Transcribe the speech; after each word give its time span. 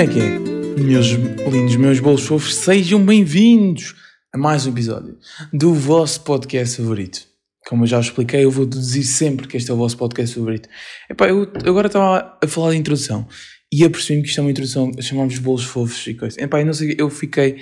como 0.00 0.10
é 0.10 0.14
que 0.14 0.18
é? 0.18 0.38
Meus 0.82 1.08
lindos, 1.08 1.76
meus 1.76 2.00
bolos 2.00 2.22
fofos, 2.22 2.54
sejam 2.54 3.04
bem-vindos 3.04 3.94
a 4.32 4.38
mais 4.38 4.64
um 4.64 4.70
episódio 4.70 5.18
do 5.52 5.74
vosso 5.74 6.22
podcast 6.22 6.78
favorito. 6.78 7.20
Como 7.68 7.82
eu 7.82 7.86
já 7.86 8.00
expliquei, 8.00 8.46
eu 8.46 8.50
vou 8.50 8.64
dizer 8.64 9.02
sempre 9.02 9.46
que 9.46 9.58
este 9.58 9.70
é 9.70 9.74
o 9.74 9.76
vosso 9.76 9.98
podcast 9.98 10.34
favorito. 10.34 10.70
Epá, 11.10 11.28
eu 11.28 11.52
agora 11.66 11.88
estava 11.88 12.38
a 12.42 12.48
falar 12.48 12.70
de 12.70 12.78
introdução 12.78 13.28
e 13.70 13.84
apercebi-me 13.84 14.22
que 14.22 14.30
isto 14.30 14.38
é 14.38 14.42
uma 14.42 14.50
introdução, 14.50 14.90
chamamos 15.02 15.38
bolos 15.38 15.64
fofos 15.64 16.06
e 16.06 16.14
coisa. 16.14 16.40
Epá, 16.40 16.60
eu 16.60 16.64
não 16.64 16.72
sei, 16.72 16.96
eu 16.98 17.10
fiquei 17.10 17.58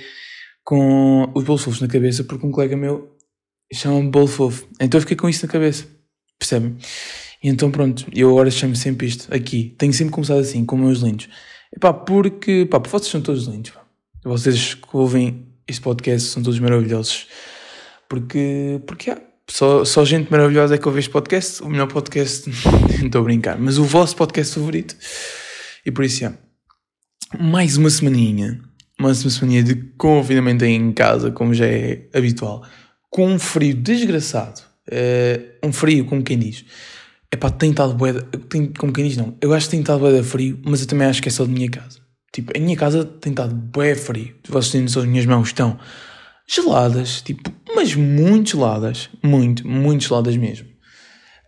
com 0.62 1.28
os 1.34 1.42
bolos 1.42 1.64
fofos 1.64 1.80
na 1.80 1.88
cabeça 1.88 2.22
porque 2.22 2.46
um 2.46 2.52
colega 2.52 2.76
meu 2.76 3.16
chama-me 3.74 4.10
bolo 4.10 4.28
fofo. 4.28 4.64
Então 4.80 4.98
eu 4.98 5.00
fiquei 5.00 5.16
com 5.16 5.28
isso 5.28 5.44
na 5.44 5.50
cabeça. 5.50 5.86
Percebem? 6.38 6.76
E 7.42 7.48
então 7.48 7.68
pronto, 7.68 8.06
eu 8.14 8.30
agora 8.30 8.48
chamo 8.48 8.76
sempre 8.76 9.08
isto 9.08 9.34
aqui. 9.34 9.74
Tenho 9.76 9.92
sempre 9.92 10.12
começado 10.14 10.38
assim, 10.38 10.64
com 10.64 10.76
meus 10.76 11.00
lindos. 11.00 11.28
Epá, 11.74 11.92
porque, 11.92 12.66
pá, 12.66 12.78
vocês 12.78 13.10
são 13.10 13.20
todos 13.20 13.46
lindos. 13.46 13.70
Pá. 13.70 13.84
Vocês 14.24 14.74
que 14.74 14.96
ouvem 14.96 15.46
este 15.66 15.82
podcast 15.82 16.28
são 16.28 16.42
todos 16.42 16.58
maravilhosos. 16.58 17.26
Porque, 18.08 18.80
porque 18.86 19.10
há 19.10 19.20
só, 19.50 19.84
só 19.84 20.04
gente 20.04 20.30
maravilhosa 20.30 20.74
é 20.74 20.78
que 20.78 20.86
ouve 20.86 21.00
este 21.00 21.10
podcast. 21.10 21.62
O 21.62 21.68
melhor 21.68 21.88
podcast, 21.88 22.48
não 22.98 23.06
estou 23.06 23.20
a 23.20 23.24
brincar, 23.24 23.58
mas 23.58 23.78
o 23.78 23.84
vosso 23.84 24.16
podcast 24.16 24.54
favorito. 24.54 24.96
E 25.84 25.90
por 25.90 26.04
isso, 26.04 26.24
é. 26.24 26.32
Mais 27.38 27.76
uma 27.76 27.90
semaninha. 27.90 28.60
Mais 29.00 29.24
uma 29.24 29.30
semaninha 29.30 29.62
de 29.62 29.74
confinamento 29.96 30.64
em 30.64 30.92
casa, 30.92 31.30
como 31.30 31.54
já 31.54 31.66
é 31.66 32.08
habitual. 32.14 32.64
Com 33.10 33.26
um 33.32 33.38
frio 33.38 33.74
desgraçado. 33.74 34.60
Uh, 34.88 35.66
um 35.66 35.72
frio, 35.72 36.04
como 36.06 36.22
quem 36.22 36.38
diz. 36.38 36.64
É 37.30 37.36
pá, 37.36 37.50
tem 37.50 37.70
estado 37.70 37.96
tem, 38.48 38.72
como 38.72 38.92
quem 38.92 39.06
diz 39.06 39.16
não, 39.16 39.36
eu 39.40 39.52
acho 39.52 39.66
que 39.66 39.72
tem 39.72 39.80
estado 39.80 40.10
de 40.10 40.22
frio, 40.22 40.58
mas 40.64 40.80
eu 40.80 40.86
também 40.86 41.06
acho 41.06 41.20
que 41.22 41.28
é 41.28 41.32
só 41.32 41.44
de 41.44 41.50
minha 41.50 41.70
casa. 41.70 41.98
Tipo, 42.32 42.52
a 42.56 42.60
minha 42.60 42.76
casa 42.76 43.04
tem 43.04 43.32
estado 43.32 43.54
bué 43.54 43.94
frio. 43.94 44.34
Vocês 44.48 44.72
têm 44.72 44.82
noção, 44.82 45.02
as 45.02 45.08
minhas 45.08 45.26
mãos 45.26 45.48
estão 45.48 45.78
geladas, 46.46 47.20
tipo, 47.22 47.52
mas 47.74 47.94
muito 47.94 48.50
geladas. 48.50 49.10
Muito, 49.22 49.66
muito 49.66 50.04
geladas 50.04 50.36
mesmo. 50.36 50.68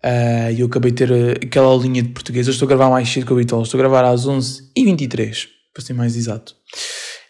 E 0.02 0.54
uh, 0.54 0.60
eu 0.60 0.66
acabei 0.66 0.90
de 0.90 0.96
ter 0.96 1.10
uh, 1.10 1.32
aquela 1.32 1.66
aulinha 1.66 2.02
de 2.02 2.08
português. 2.10 2.46
Eu 2.46 2.52
estou 2.52 2.66
a 2.66 2.68
gravar 2.68 2.90
mais 2.90 3.08
cedo 3.08 3.26
que 3.26 3.32
o 3.32 3.36
habitual. 3.36 3.62
Estou 3.62 3.78
a 3.78 3.82
gravar 3.82 4.04
às 4.04 4.26
11h23, 4.26 5.46
para 5.74 5.84
ser 5.84 5.92
mais 5.92 6.16
exato. 6.16 6.54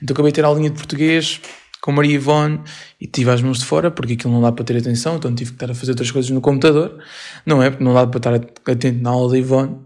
Então 0.03 0.15
acabei 0.15 0.31
de 0.31 0.37
ter 0.37 0.45
a 0.45 0.48
aulinha 0.48 0.71
de 0.71 0.77
português 0.77 1.41
com 1.81 1.92
Maria 1.92 2.14
Ivone 2.14 2.61
e 3.00 3.06
tive 3.06 3.31
as 3.31 3.42
mãos 3.42 3.59
de 3.59 3.64
fora 3.64 3.91
porque 3.91 4.14
aquilo 4.14 4.33
não 4.33 4.42
dá 4.42 4.53
para 4.53 4.64
ter 4.64 4.77
atenção, 4.77 5.17
então 5.17 5.34
tive 5.34 5.50
que 5.50 5.56
estar 5.56 5.70
a 5.70 5.75
fazer 5.75 5.92
outras 5.92 6.11
coisas 6.11 6.31
no 6.31 6.41
computador, 6.41 6.98
não 7.45 7.62
é? 7.62 7.70
Porque 7.70 7.83
não 7.83 7.95
dá 7.95 8.06
para 8.06 8.19
estar 8.19 8.34
atento 8.72 9.03
na 9.03 9.11
aula 9.11 9.33
da 9.33 9.39
Ivone. 9.39 9.78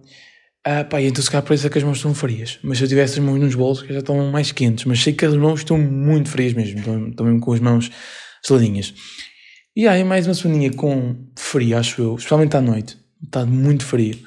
Ah, 0.67 0.83
pá, 0.83 1.01
então 1.01 1.23
se 1.23 1.31
calhar 1.31 1.45
parece 1.45 1.69
que 1.69 1.79
as 1.79 1.85
mãos 1.85 1.99
estão 1.99 2.15
frias, 2.15 2.59
mas 2.63 2.79
se 2.79 2.85
eu 2.85 2.89
tivesse 2.89 3.19
as 3.19 3.25
mãos 3.25 3.39
nos 3.39 3.55
bolsos 3.55 3.87
já 3.87 3.99
estão 3.99 4.31
mais 4.31 4.51
quentes, 4.51 4.87
mas 4.87 5.03
sei 5.03 5.13
que 5.13 5.25
as 5.25 5.35
mãos 5.35 5.61
estão 5.61 5.77
muito 5.77 6.31
frias 6.31 6.55
mesmo, 6.55 6.79
estão, 6.79 7.09
estão 7.09 7.27
mesmo 7.27 7.41
com 7.41 7.53
as 7.53 7.61
mãos 7.61 7.91
geladinhas. 8.47 8.95
E 9.77 9.87
aí 9.87 10.03
mais 10.05 10.27
uma 10.27 10.35
semaninha 10.35 10.73
com 10.73 11.17
frio, 11.37 11.77
acho 11.77 12.01
eu, 12.01 12.15
especialmente 12.15 12.57
à 12.57 12.61
noite, 12.61 12.97
está 13.23 13.45
muito 13.45 13.85
frio. 13.85 14.19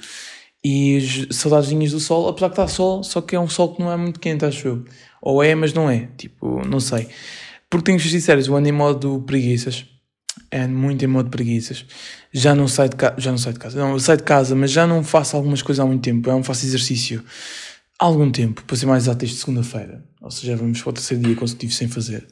E 0.63 0.99
saudades 1.31 1.71
do 1.91 1.99
sol, 1.99 2.27
apesar 2.27 2.49
que 2.49 2.53
está 2.53 2.67
sol, 2.67 3.03
só 3.03 3.21
que 3.21 3.35
é 3.35 3.39
um 3.39 3.47
sol 3.47 3.73
que 3.73 3.81
não 3.81 3.91
é 3.91 3.95
muito 3.95 4.19
quente, 4.19 4.43
acho 4.43 4.67
eu. 4.67 4.85
Ou 5.21 5.41
é, 5.41 5.55
mas 5.55 5.73
não 5.73 5.89
é, 5.89 6.09
tipo, 6.17 6.61
não 6.67 6.79
sei. 6.79 7.07
Porque 7.69 7.85
tenho 7.85 7.97
que 7.97 8.03
ser 8.03 8.11
sincero, 8.11 8.41
eu 8.41 8.55
ando 8.55 8.69
em 8.69 8.71
modo 8.71 9.21
preguiças. 9.25 9.85
Ando 10.53 10.75
muito 10.75 11.03
em 11.03 11.07
modo 11.07 11.29
preguiças. 11.29 11.85
Já 12.31 12.55
não 12.55 12.67
saio 12.67 12.89
de 12.89 12.95
casa, 12.95 13.15
já 13.17 13.31
não 13.31 13.37
saio 13.37 13.53
de 13.53 13.59
casa. 13.59 13.79
Não, 13.79 13.99
saio 13.99 14.17
de 14.17 14.23
casa, 14.23 14.55
mas 14.55 14.71
já 14.71 14.87
não 14.87 15.03
faço 15.03 15.35
algumas 15.35 15.61
coisas 15.61 15.83
há 15.83 15.85
muito 15.85 16.01
tempo. 16.01 16.29
Eu 16.29 16.33
não 16.33 16.43
faço 16.43 16.65
exercício 16.65 17.23
há 17.99 18.05
algum 18.05 18.31
tempo, 18.31 18.63
para 18.63 18.75
ser 18.77 18.85
mais 18.85 19.03
exato, 19.03 19.19
desde 19.19 19.37
segunda-feira. 19.37 20.03
Ou 20.21 20.31
seja, 20.31 20.55
vamos 20.55 20.81
para 20.81 20.89
o 20.89 20.93
terceiro 20.93 21.23
dia 21.23 21.35
consecutivo 21.35 21.73
sem 21.73 21.87
fazer. 21.87 22.25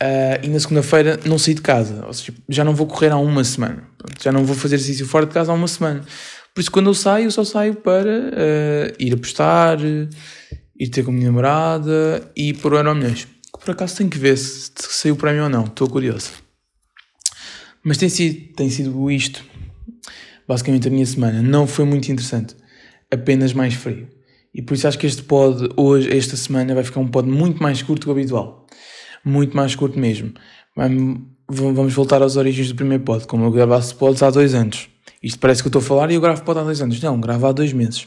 Uh, 0.00 0.44
e 0.44 0.48
na 0.48 0.60
segunda-feira 0.60 1.18
não 1.24 1.38
saí 1.38 1.54
de 1.54 1.62
casa. 1.62 2.04
Ou 2.06 2.12
seja, 2.12 2.32
já 2.48 2.64
não 2.64 2.74
vou 2.74 2.86
correr 2.86 3.10
há 3.10 3.16
uma 3.16 3.42
semana. 3.42 3.82
Já 4.22 4.30
não 4.30 4.44
vou 4.44 4.54
fazer 4.54 4.76
exercício 4.76 5.06
fora 5.06 5.26
de 5.26 5.32
casa 5.32 5.50
há 5.50 5.54
uma 5.54 5.68
semana. 5.68 6.04
Por 6.54 6.60
isso, 6.60 6.70
quando 6.70 6.90
eu 6.90 6.94
saio, 6.94 7.24
eu 7.24 7.30
só 7.30 7.42
saio 7.44 7.74
para 7.74 8.10
uh, 8.10 8.94
ir 8.98 9.12
apostar, 9.14 9.78
ir 9.80 10.88
ter 10.88 11.02
com 11.02 11.10
a 11.10 11.14
minha 11.14 11.26
namorada 11.26 12.30
e 12.36 12.52
por 12.52 12.74
Euro 12.74 12.94
Milhões 12.94 13.26
por 13.64 13.72
acaso 13.72 13.96
tenho 13.96 14.10
que 14.10 14.18
ver 14.18 14.36
se, 14.36 14.70
se 14.74 14.92
saiu 14.92 15.16
para 15.16 15.32
mim 15.32 15.40
ou 15.40 15.48
não, 15.48 15.64
estou 15.64 15.88
curioso. 15.88 16.32
Mas 17.84 17.96
tem 17.96 18.08
sido, 18.08 18.54
tem 18.54 18.70
sido 18.70 19.10
isto, 19.10 19.44
basicamente 20.46 20.88
a 20.88 20.90
minha 20.90 21.06
semana. 21.06 21.42
Não 21.42 21.66
foi 21.66 21.84
muito 21.84 22.10
interessante, 22.10 22.56
apenas 23.10 23.52
mais 23.52 23.74
frio. 23.74 24.08
E 24.54 24.60
por 24.60 24.74
isso 24.74 24.86
acho 24.86 24.98
que 24.98 25.06
este 25.06 25.22
pod, 25.22 25.70
hoje, 25.76 26.14
esta 26.14 26.36
semana, 26.36 26.74
vai 26.74 26.84
ficar 26.84 27.00
um 27.00 27.08
pod 27.08 27.28
muito 27.28 27.62
mais 27.62 27.82
curto 27.82 28.02
que 28.02 28.08
o 28.08 28.12
habitual. 28.12 28.66
Muito 29.24 29.56
mais 29.56 29.74
curto 29.74 29.98
mesmo. 29.98 30.34
Vamos 31.48 31.92
voltar 31.94 32.22
às 32.22 32.36
origens 32.36 32.68
do 32.68 32.74
primeiro 32.74 33.02
pod, 33.02 33.26
como 33.26 33.44
eu 33.44 33.50
gravasse 33.50 33.94
pods 33.94 34.22
há 34.22 34.30
dois 34.30 34.54
anos. 34.54 34.88
Isto 35.22 35.38
parece 35.38 35.62
que 35.62 35.68
eu 35.68 35.70
estou 35.70 35.80
a 35.80 35.84
falar 35.84 36.10
e 36.10 36.14
eu 36.14 36.20
gravo 36.20 36.42
pod 36.42 36.60
há 36.60 36.64
dois 36.64 36.80
anos. 36.82 37.00
Não, 37.00 37.18
gravo 37.20 37.46
há 37.46 37.52
dois 37.52 37.72
meses. 37.72 38.06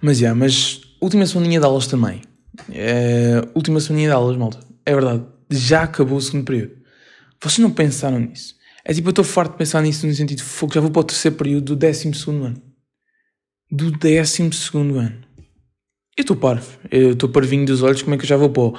Mas, 0.00 0.18
já, 0.18 0.28
yeah, 0.28 0.38
mas 0.38 0.80
última 1.00 1.26
semana 1.26 1.48
de 1.48 1.64
aulas 1.64 1.86
também. 1.86 2.22
É, 2.70 3.42
última 3.54 3.80
semana 3.80 4.06
de 4.06 4.10
aulas, 4.10 4.36
malta. 4.36 4.60
É 4.84 4.92
verdade. 4.92 5.24
Já 5.50 5.82
acabou 5.82 6.18
o 6.18 6.20
segundo 6.20 6.44
período. 6.44 6.76
Vocês 7.42 7.58
não 7.58 7.70
pensaram 7.70 8.18
nisso? 8.18 8.54
É 8.84 8.92
tipo, 8.92 9.08
eu 9.08 9.10
estou 9.10 9.24
farto 9.24 9.52
de 9.52 9.58
pensar 9.58 9.82
nisso 9.82 10.06
no 10.06 10.14
sentido 10.14 10.38
de 10.38 10.44
fogo. 10.44 10.74
Já 10.74 10.80
vou 10.80 10.90
para 10.90 11.00
o 11.00 11.04
terceiro 11.04 11.36
período 11.36 11.64
do 11.64 11.76
décimo 11.76 12.14
segundo 12.14 12.44
ano. 12.44 12.62
Do 13.70 13.90
décimo 13.92 14.52
segundo 14.52 14.98
ano. 14.98 15.16
Eu 16.16 16.22
estou 16.22 16.36
parvo. 16.36 16.78
Eu 16.90 17.12
estou 17.12 17.28
parvinho 17.28 17.64
dos 17.64 17.82
olhos. 17.82 18.02
Como 18.02 18.14
é 18.14 18.18
que 18.18 18.24
eu 18.24 18.28
já 18.28 18.36
vou 18.36 18.50
para 18.50 18.62
o 18.62 18.78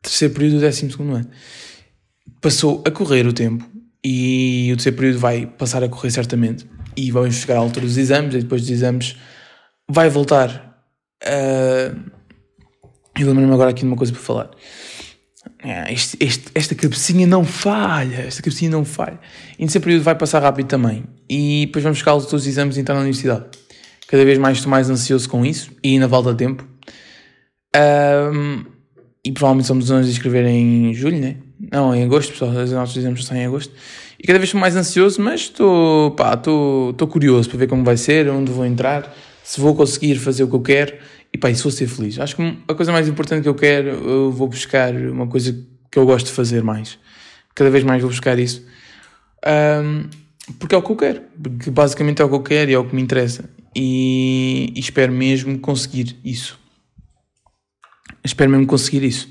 terceiro 0.00 0.34
período 0.34 0.54
do 0.54 0.60
décimo 0.60 0.90
segundo 0.90 1.16
ano? 1.16 1.30
Passou 2.40 2.82
a 2.86 2.90
correr 2.90 3.26
o 3.26 3.32
tempo. 3.32 3.68
E 4.04 4.70
o 4.72 4.76
terceiro 4.76 4.96
período 4.96 5.18
vai 5.18 5.46
passar 5.46 5.82
a 5.82 5.88
correr 5.88 6.10
certamente. 6.10 6.66
E 6.96 7.10
vamos 7.10 7.34
chegar 7.34 7.56
à 7.56 7.58
altura 7.58 7.86
dos 7.86 7.98
exames. 7.98 8.34
E 8.34 8.38
depois 8.38 8.62
dos 8.62 8.70
exames 8.70 9.16
vai 9.88 10.08
voltar 10.08 10.84
a 11.22 12.15
e 13.18 13.24
lembro-me 13.24 13.52
agora 13.52 13.70
aqui 13.70 13.80
de 13.80 13.86
uma 13.86 13.96
coisa 13.96 14.12
para 14.12 14.22
falar. 14.22 14.50
É, 15.62 15.92
este, 15.92 16.16
este, 16.20 16.44
esta 16.54 16.74
cabecinha 16.74 17.26
não 17.26 17.44
falha, 17.44 18.16
esta 18.26 18.42
cabecinha 18.42 18.70
não 18.70 18.84
falha. 18.84 19.18
E 19.58 19.64
nesse 19.64 19.80
período 19.80 20.02
vai 20.02 20.14
passar 20.14 20.42
rápido 20.42 20.66
também. 20.66 21.04
E 21.28 21.66
depois 21.66 21.82
vamos 21.82 21.98
buscar 21.98 22.14
os 22.14 22.26
teus 22.26 22.46
exames 22.46 22.76
e 22.76 22.80
entrar 22.80 22.94
na 22.94 23.00
universidade. 23.00 23.44
Cada 24.06 24.24
vez 24.24 24.38
mais 24.38 24.58
estou 24.58 24.70
mais 24.70 24.90
ansioso 24.90 25.28
com 25.28 25.44
isso 25.44 25.70
e 25.82 25.94
ainda 25.94 26.08
falta 26.08 26.34
tempo. 26.34 26.66
Um, 27.74 28.64
e 29.24 29.32
provavelmente 29.32 29.66
somos 29.66 29.90
nos 29.90 30.08
inscrever 30.08 30.46
em 30.46 30.94
julho, 30.94 31.18
né? 31.18 31.36
Não, 31.72 31.94
em 31.94 32.04
agosto, 32.04 32.32
pessoal. 32.32 32.52
Os 32.52 32.70
nossos 32.70 32.96
exames 32.96 33.20
estão 33.20 33.36
em 33.36 33.46
agosto. 33.46 33.72
E 34.18 34.26
cada 34.26 34.38
vez 34.38 34.48
estou 34.48 34.60
mais 34.60 34.76
ansioso, 34.76 35.20
mas 35.20 35.42
estou, 35.42 36.14
estou 36.14 37.08
curioso 37.08 37.48
para 37.48 37.58
ver 37.58 37.66
como 37.66 37.82
vai 37.82 37.96
ser, 37.96 38.28
onde 38.28 38.52
vou 38.52 38.64
entrar, 38.64 39.12
se 39.42 39.60
vou 39.60 39.74
conseguir 39.74 40.16
fazer 40.16 40.44
o 40.44 40.48
que 40.48 40.54
eu 40.54 40.60
quero 40.60 40.94
e 41.32 41.38
pá, 41.38 41.50
isso 41.50 41.64
vou 41.64 41.72
ser 41.72 41.86
feliz. 41.86 42.18
Acho 42.18 42.36
que 42.36 42.58
a 42.68 42.74
coisa 42.74 42.92
mais 42.92 43.08
importante 43.08 43.42
que 43.42 43.48
eu 43.48 43.54
quero, 43.54 43.88
eu 43.88 44.32
vou 44.32 44.48
buscar 44.48 44.94
uma 44.94 45.26
coisa 45.26 45.52
que 45.90 45.98
eu 45.98 46.06
gosto 46.06 46.26
de 46.26 46.32
fazer 46.32 46.62
mais. 46.62 46.98
Cada 47.54 47.70
vez 47.70 47.84
mais 47.84 48.02
vou 48.02 48.10
buscar 48.10 48.38
isso. 48.38 48.64
Um, 49.46 50.08
porque 50.58 50.74
é 50.74 50.78
o 50.78 50.82
que 50.82 50.92
eu 50.92 50.96
quero. 50.96 51.22
Porque 51.42 51.70
basicamente 51.70 52.22
é 52.22 52.24
o 52.24 52.28
que 52.28 52.34
eu 52.34 52.42
quero 52.42 52.70
e 52.70 52.74
é 52.74 52.78
o 52.78 52.86
que 52.86 52.94
me 52.94 53.02
interessa. 53.02 53.48
E, 53.74 54.72
e 54.74 54.80
espero 54.80 55.12
mesmo 55.12 55.58
conseguir 55.58 56.18
isso. 56.24 56.58
Espero 58.24 58.50
mesmo 58.50 58.66
conseguir 58.66 59.04
isso. 59.04 59.28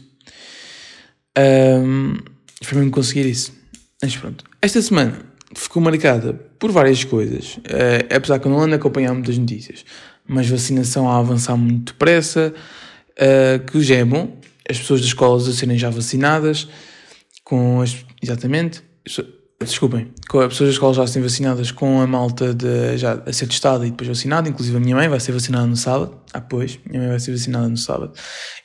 Um, 1.38 2.18
espero 2.62 2.80
mesmo 2.80 2.92
conseguir 2.92 3.26
isso. 3.26 3.54
Mas 4.02 4.16
pronto. 4.16 4.44
Esta 4.62 4.82
semana 4.82 5.20
ficou 5.56 5.82
marcada 5.82 6.34
por 6.34 6.72
várias 6.72 7.04
coisas. 7.04 7.58
Uh, 7.58 8.16
apesar 8.16 8.40
que 8.40 8.48
eu 8.48 8.52
não 8.52 8.60
ando 8.60 8.76
a 8.76 8.78
acompanhar 8.78 9.14
muitas 9.14 9.38
notícias 9.38 9.86
mas 10.28 10.50
vacinação 10.50 11.10
a 11.10 11.18
avançar 11.18 11.56
muito 11.56 11.94
depressa, 11.94 12.54
uh, 13.12 13.66
que 13.66 13.82
já 13.82 13.96
é 13.96 14.06
bom, 14.06 14.38
as 14.70 14.80
pessoas 14.80 15.02
das 15.02 15.08
escolas 15.08 15.48
a 15.48 15.54
serem 15.54 15.78
já 15.78 15.90
vacinadas, 15.90 16.68
com 17.44 17.82
as, 17.82 17.96
exatamente, 18.22 18.82
desculpem, 19.60 20.12
com 20.28 20.40
as 20.40 20.48
pessoas 20.48 20.70
das 20.70 20.76
escolas 20.76 20.98
já 20.98 21.04
a 21.04 21.08
serem 21.08 21.24
vacinadas 21.24 21.72
com 21.72 22.02
a 22.02 22.08
malta 22.08 22.54
de, 22.54 22.98
já 22.98 23.22
a 23.26 23.32
ser 23.32 23.48
testada 23.48 23.86
e 23.86 23.92
depois 23.92 24.08
vacinada, 24.08 24.50
inclusive 24.50 24.76
a 24.76 24.80
minha 24.80 24.96
mãe 24.96 25.08
vai 25.08 25.20
ser 25.20 25.32
vacinada 25.32 25.68
no 25.68 25.78
sábado, 25.78 26.20
ah 26.34 26.42
pois, 26.42 26.80
minha 26.86 27.02
mãe 27.02 27.10
vai 27.10 27.20
ser 27.20 27.32
vacinada 27.32 27.68
no 27.68 27.78
sábado, 27.78 28.14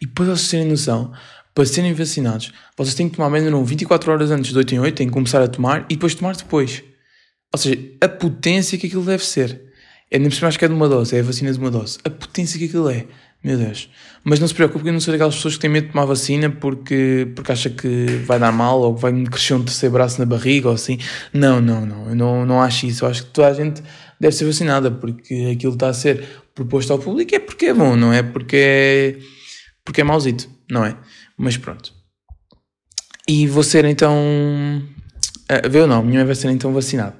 e 0.00 0.06
depois 0.06 0.28
vocês 0.28 0.48
terem 0.48 0.66
noção, 0.66 1.12
para 1.54 1.66
serem 1.66 1.92
vacinados, 1.92 2.52
vocês 2.76 2.94
têm 2.94 3.08
que 3.08 3.16
tomar 3.16 3.28
menos 3.28 3.50
não 3.50 3.64
24 3.64 4.12
horas 4.12 4.30
antes 4.30 4.52
de 4.52 4.58
8 4.58 4.74
em 4.74 4.78
8, 4.78 4.94
têm 4.94 5.06
que 5.08 5.12
começar 5.12 5.42
a 5.42 5.48
tomar 5.48 5.84
e 5.88 5.94
depois 5.94 6.14
tomar 6.14 6.34
depois. 6.36 6.82
Ou 7.52 7.58
seja, 7.58 7.78
a 8.00 8.08
potência 8.08 8.78
que 8.78 8.86
aquilo 8.86 9.04
deve 9.04 9.24
ser. 9.24 9.69
Nem 10.18 10.28
por 10.28 10.44
acho 10.44 10.58
que 10.58 10.64
é 10.64 10.68
de 10.68 10.74
uma 10.74 10.88
dose, 10.88 11.16
é 11.16 11.20
a 11.20 11.22
vacina 11.22 11.52
de 11.52 11.58
uma 11.58 11.70
dose. 11.70 11.98
A 12.04 12.10
potência 12.10 12.58
que 12.58 12.64
aquilo 12.64 12.88
é. 12.88 13.06
Meu 13.42 13.56
Deus. 13.56 13.88
Mas 14.22 14.38
não 14.38 14.46
se 14.46 14.54
preocupe, 14.54 14.86
eu 14.86 14.92
não 14.92 15.00
sou 15.00 15.12
daquelas 15.12 15.34
pessoas 15.34 15.54
que 15.54 15.60
têm 15.60 15.70
medo 15.70 15.86
de 15.86 15.92
tomar 15.92 16.04
vacina 16.04 16.50
porque, 16.50 17.26
porque 17.34 17.52
acha 17.52 17.70
que 17.70 18.06
vai 18.26 18.38
dar 18.38 18.52
mal 18.52 18.80
ou 18.80 18.94
que 18.94 19.00
vai 19.00 19.24
crescer 19.24 19.54
um 19.54 19.64
terceiro 19.64 19.94
braço 19.94 20.18
na 20.18 20.26
barriga 20.26 20.68
ou 20.68 20.74
assim. 20.74 20.98
Não, 21.32 21.60
não, 21.60 21.86
não. 21.86 22.08
Eu 22.10 22.14
não, 22.14 22.44
não 22.44 22.60
acho 22.60 22.86
isso. 22.86 23.04
Eu 23.04 23.08
acho 23.08 23.24
que 23.24 23.30
toda 23.30 23.48
a 23.48 23.54
gente 23.54 23.82
deve 24.20 24.34
ser 24.34 24.44
vacinada 24.44 24.90
porque 24.90 25.52
aquilo 25.56 25.72
está 25.72 25.88
a 25.88 25.94
ser 25.94 26.22
proposto 26.54 26.92
ao 26.92 26.98
público 26.98 27.34
é 27.34 27.38
porque 27.38 27.66
é 27.66 27.74
bom, 27.74 27.96
não 27.96 28.12
é 28.12 28.22
porque 28.22 28.56
é, 28.56 29.18
porque 29.82 30.02
é 30.02 30.04
mauzito, 30.04 30.48
não 30.70 30.84
é? 30.84 30.94
Mas 31.38 31.56
pronto. 31.56 31.94
E 33.26 33.46
vou 33.46 33.62
ser 33.62 33.84
então. 33.86 34.14
Uh, 35.50 35.70
vê 35.70 35.80
ou 35.80 35.86
não, 35.86 36.02
minha 36.02 36.18
mãe 36.18 36.26
vai 36.26 36.34
ser 36.34 36.50
então 36.50 36.72
vacinada. 36.72 37.16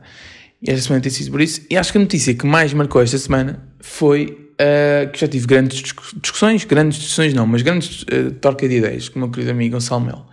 E 0.62 0.70
esta 0.70 0.82
semana 0.82 1.02
tem 1.02 1.10
sido 1.10 1.30
por 1.30 1.40
isso. 1.40 1.62
E 1.70 1.76
acho 1.76 1.90
que 1.90 1.98
a 1.98 2.00
notícia 2.00 2.34
que 2.34 2.46
mais 2.46 2.72
marcou 2.72 3.00
esta 3.00 3.16
semana 3.16 3.66
foi 3.80 4.50
uh, 4.60 5.10
que 5.10 5.20
já 5.20 5.26
tive 5.26 5.46
grandes 5.46 5.82
discussões, 6.22 6.64
grandes 6.64 6.98
discussões 6.98 7.32
não, 7.32 7.46
mas 7.46 7.62
grandes 7.62 8.02
uh, 8.02 8.30
troca 8.40 8.68
de 8.68 8.76
ideias 8.76 9.08
com 9.08 9.18
o 9.18 9.22
meu 9.22 9.30
querido 9.30 9.50
amigo 9.50 9.74
Gonçalo 9.74 10.04
Mel 10.04 10.26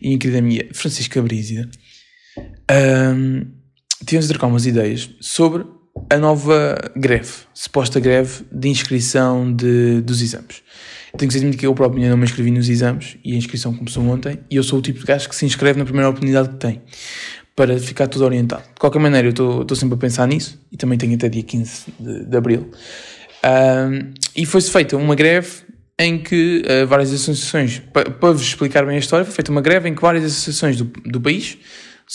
e 0.00 0.14
a 0.14 0.18
querida 0.18 0.38
amiga 0.38 0.68
Francisca 0.72 1.20
Brízida. 1.20 1.68
Um, 2.70 3.46
tivemos 4.06 4.26
a 4.26 4.28
trocar 4.28 4.46
umas 4.46 4.66
ideias 4.66 5.10
sobre 5.20 5.64
a 6.10 6.18
nova 6.18 6.76
greve, 6.96 7.32
suposta 7.52 8.00
greve 8.00 8.44
de 8.50 8.68
inscrição 8.68 9.52
de, 9.52 10.00
dos 10.02 10.20
exames. 10.20 10.62
Tenho 11.16 11.30
que 11.30 11.38
dizer 11.38 11.56
que 11.56 11.64
eu 11.64 11.74
próprio 11.74 11.98
ainda 12.02 12.10
não 12.10 12.16
me 12.16 12.24
inscrevi 12.24 12.50
nos 12.50 12.68
exames 12.68 13.16
e 13.24 13.34
a 13.34 13.36
inscrição 13.36 13.72
começou 13.72 14.04
ontem 14.04 14.40
e 14.50 14.56
eu 14.56 14.64
sou 14.64 14.80
o 14.80 14.82
tipo 14.82 14.98
de 14.98 15.04
gajo 15.04 15.28
que 15.28 15.36
se 15.36 15.46
inscreve 15.46 15.78
na 15.78 15.84
primeira 15.84 16.08
oportunidade 16.08 16.48
que 16.48 16.56
tem 16.56 16.82
para 17.56 17.78
ficar 17.78 18.08
tudo 18.08 18.24
orientado. 18.24 18.62
De 18.62 18.80
qualquer 18.80 18.98
maneira, 18.98 19.28
eu 19.28 19.62
estou 19.62 19.76
sempre 19.76 19.94
a 19.94 19.98
pensar 19.98 20.26
nisso 20.26 20.60
e 20.72 20.76
também 20.76 20.98
tenho 20.98 21.14
até 21.14 21.28
dia 21.28 21.42
15 21.42 21.84
de, 21.98 22.24
de 22.24 22.36
abril. 22.36 22.70
Um, 23.44 24.12
e 24.34 24.46
foi-se 24.46 24.70
feita 24.70 24.96
uma 24.96 25.14
greve 25.14 25.64
em 25.98 26.18
que 26.18 26.62
uh, 26.66 26.86
várias 26.86 27.12
associações, 27.12 27.80
para, 27.92 28.32
vos 28.32 28.42
explicar 28.42 28.84
bem 28.84 28.96
a 28.96 28.98
história, 28.98 29.24
foi 29.24 29.34
feita 29.34 29.50
uma 29.50 29.60
greve 29.60 29.88
em 29.88 29.94
que 29.94 30.02
várias 30.02 30.24
associações 30.24 30.76
do, 30.76 30.84
do 30.84 31.20
país, 31.20 31.56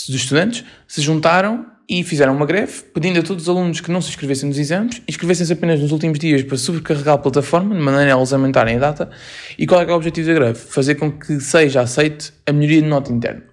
dos 0.07 0.15
estudantes, 0.15 0.65
se 0.87 1.01
juntaram 1.01 1.65
e 1.87 2.03
fizeram 2.03 2.35
uma 2.35 2.45
greve, 2.45 2.83
pedindo 2.93 3.19
a 3.19 3.23
todos 3.23 3.43
os 3.43 3.49
alunos 3.49 3.79
que 3.79 3.89
não 3.89 4.01
se 4.01 4.09
inscrevessem 4.09 4.47
nos 4.49 4.59
exames, 4.59 5.01
inscrevessem-se 5.07 5.53
apenas 5.53 5.79
nos 5.79 5.91
últimos 5.91 6.19
dias 6.19 6.43
para 6.43 6.57
sobrecarregar 6.57 7.15
a 7.15 7.17
plataforma, 7.17 7.73
de 7.73 7.81
maneira 7.81 8.13
a 8.13 8.17
eles 8.17 8.31
aumentarem 8.31 8.75
a 8.75 8.79
data. 8.79 9.09
E 9.57 9.65
qual 9.65 9.81
é, 9.81 9.85
é 9.85 9.91
o 9.91 9.95
objetivo 9.95 10.27
da 10.27 10.33
greve? 10.33 10.59
Fazer 10.59 10.95
com 10.95 11.11
que 11.11 11.39
seja 11.39 11.81
aceite 11.81 12.33
a 12.45 12.51
melhoria 12.51 12.81
de 12.81 12.87
nota 12.87 13.11
interna. 13.11 13.43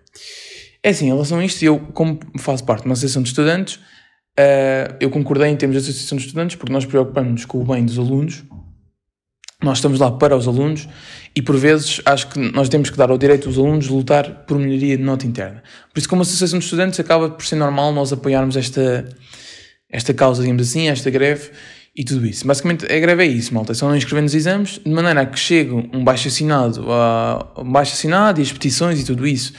É 0.87 0.91
assim, 0.91 1.07
em 1.07 1.09
relação 1.09 1.41
a 1.41 1.45
isto, 1.45 1.65
eu, 1.65 1.81
como 1.81 2.21
faço 2.39 2.63
parte 2.63 2.83
de 2.83 2.87
uma 2.87 2.93
associação 2.93 3.21
de 3.21 3.31
estudantes, 3.31 3.75
uh, 3.75 4.95
eu 5.01 5.11
concordei 5.11 5.49
em 5.49 5.57
termos 5.57 5.75
de 5.75 5.83
associação 5.83 6.17
de 6.17 6.23
estudantes, 6.23 6.55
porque 6.55 6.73
nós 6.73 6.85
preocupamos 6.85 7.45
com 7.45 7.61
o 7.61 7.65
bem 7.65 7.85
dos 7.85 7.99
alunos, 7.99 8.45
nós 9.61 9.79
estamos 9.79 9.99
lá 9.99 10.13
para 10.13 10.37
os 10.37 10.47
alunos 10.47 10.89
e 11.35 11.43
por 11.43 11.57
vezes 11.57 12.01
acho 12.05 12.29
que 12.29 12.39
nós 12.39 12.69
temos 12.69 12.89
que 12.89 12.97
dar 12.97 13.11
ao 13.11 13.19
direito 13.19 13.49
dos 13.49 13.59
alunos 13.59 13.87
de 13.87 13.91
lutar 13.91 14.45
por 14.47 14.61
melhoria 14.61 14.97
de 14.97 15.03
nota 15.03 15.27
interna. 15.27 15.61
Por 15.93 15.99
isso, 15.99 16.09
como 16.09 16.23
Associação 16.23 16.61
de 16.61 16.65
Estudantes, 16.65 17.01
acaba 17.01 17.31
por 17.31 17.45
ser 17.45 17.57
normal 17.57 17.93
nós 17.93 18.13
apoiarmos 18.13 18.57
esta, 18.57 19.09
esta 19.91 20.15
causa, 20.15 20.41
digamos 20.43 20.69
assim, 20.69 20.89
esta 20.89 21.11
greve 21.11 21.51
e 21.97 22.05
tudo 22.05 22.25
isso. 22.25 22.47
Basicamente, 22.47 22.85
a 22.85 23.01
greve 23.01 23.25
é 23.25 23.27
isso, 23.27 23.53
malta. 23.53 23.73
É 23.73 23.75
só 23.75 23.89
não 23.89 23.97
inscrever 23.97 24.23
nos 24.23 24.37
exames, 24.37 24.79
de 24.79 24.89
maneira 24.89 25.23
a 25.23 25.27
que 25.27 25.37
chegue 25.37 25.73
um 25.73 26.05
baixo 26.05 26.29
assinado, 26.29 26.87
um 27.59 27.73
baixo 27.73 27.95
assinado 27.95 28.39
e 28.39 28.45
as 28.45 28.53
petições 28.53 29.01
e 29.01 29.05
tudo 29.05 29.27
isso 29.27 29.53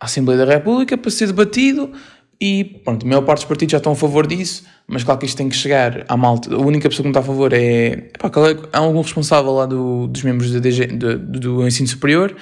à 0.00 0.06
Assembleia 0.06 0.44
da 0.44 0.52
República 0.52 0.96
para 0.96 1.10
ser 1.10 1.26
debatido 1.26 1.92
e 2.40 2.64
pronto, 2.64 3.04
a 3.04 3.08
maior 3.08 3.20
parte 3.20 3.40
dos 3.40 3.48
partidos 3.48 3.72
já 3.72 3.76
estão 3.76 3.92
a 3.92 3.96
favor 3.96 4.26
disso, 4.26 4.64
mas 4.88 5.04
claro 5.04 5.20
que 5.20 5.26
isto 5.26 5.36
tem 5.36 5.48
que 5.50 5.54
chegar 5.54 6.06
à 6.08 6.16
malta. 6.16 6.54
A 6.54 6.58
única 6.58 6.88
pessoa 6.88 7.04
que 7.04 7.08
não 7.08 7.10
está 7.10 7.20
a 7.20 7.22
favor 7.22 7.52
é. 7.52 8.08
Pá, 8.18 8.28
é, 8.28 8.68
há 8.72 8.78
algum 8.78 9.02
responsável 9.02 9.52
lá 9.52 9.66
do, 9.66 10.06
dos 10.06 10.22
membros 10.22 10.50
DG, 10.50 10.86
do, 10.86 11.18
do, 11.18 11.66
ensino 11.66 11.86
superior 11.86 12.34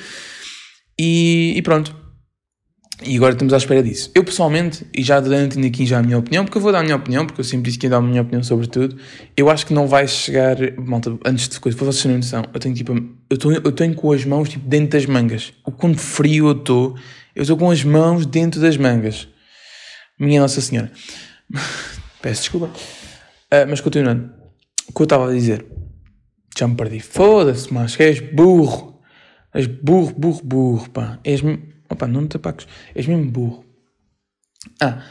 e, 0.97 1.53
e, 1.57 1.63
pronto. 1.63 1.97
E 3.05 3.17
agora 3.17 3.33
estamos 3.33 3.53
à 3.53 3.57
espera 3.57 3.83
disso. 3.83 4.11
Eu 4.15 4.23
pessoalmente, 4.23 4.87
e 4.97 5.03
já 5.03 5.19
dando 5.19 5.67
aqui 5.67 5.85
já 5.85 5.99
a 5.99 6.03
minha 6.03 6.19
opinião, 6.19 6.45
porque 6.45 6.59
eu 6.59 6.63
vou 6.63 6.71
dar 6.71 6.81
a 6.81 6.83
minha 6.83 6.97
opinião, 6.97 7.27
porque 7.27 7.41
eu 7.41 7.45
sempre 7.45 7.67
disse 7.67 7.79
que 7.79 7.87
ia 7.87 7.91
dar 7.91 7.99
a 7.99 8.03
minha 8.03 8.23
opinião 8.23 8.43
sobre 8.43 8.69
tudo, 8.69 8.97
eu 9.37 9.51
acho 9.51 9.67
que 9.67 9.75
não 9.75 9.89
vai 9.89 10.07
chegar. 10.07 10.57
Malta, 10.79 11.17
antes 11.25 11.49
de 11.49 11.59
coisa, 11.59 11.77
para 11.77 11.87
vocês 11.87 12.03
terem 12.03 12.19
noção, 12.19 12.45
eu 12.53 12.61
tenho 12.61 12.75
tipo. 12.75 12.93
Eu, 13.29 13.37
tô, 13.37 13.51
eu 13.51 13.73
tenho 13.73 13.95
com 13.95 14.13
as 14.13 14.25
mãos 14.25 14.49
tipo 14.49 14.69
dentro 14.69 14.91
das 14.91 15.07
mangas. 15.07 15.53
O 15.65 15.73
quanto 15.73 15.99
frio 15.99 16.49
eu 16.49 16.53
estou, 16.53 16.97
eu 17.39 17.43
estou 17.43 17.57
com 17.57 17.71
as 17.71 17.85
mãos 17.85 18.27
dentro 18.27 18.61
das 18.61 18.77
mangas. 18.77 19.29
Minha 20.19 20.41
Nossa 20.41 20.61
Senhora. 20.61 20.91
Peço 22.21 22.41
desculpa. 22.41 22.67
Uh, 22.67 23.65
mas 23.71 23.81
continuando. 23.81 24.33
O 24.89 24.93
que 24.93 25.03
eu 25.03 25.05
estava 25.05 25.31
a 25.31 25.33
dizer? 25.33 25.65
Já 26.59 26.67
me 26.67 26.75
perdi. 26.75 26.99
Foda-se, 26.99 27.73
mas 27.73 27.95
que 27.95 28.03
és 28.03 28.19
burro. 28.19 29.01
És 29.55 29.69
burro, 29.69 30.13
burro, 30.19 30.41
burro, 30.43 30.91
pá. 30.91 31.21
És. 31.23 31.41
Opa, 31.89 32.09
não 32.09 32.27
te 32.27 32.39
apagues. 32.39 32.67
És 32.93 33.07
mesmo 33.07 33.31
burro. 33.31 33.65
Ah, 34.81 35.05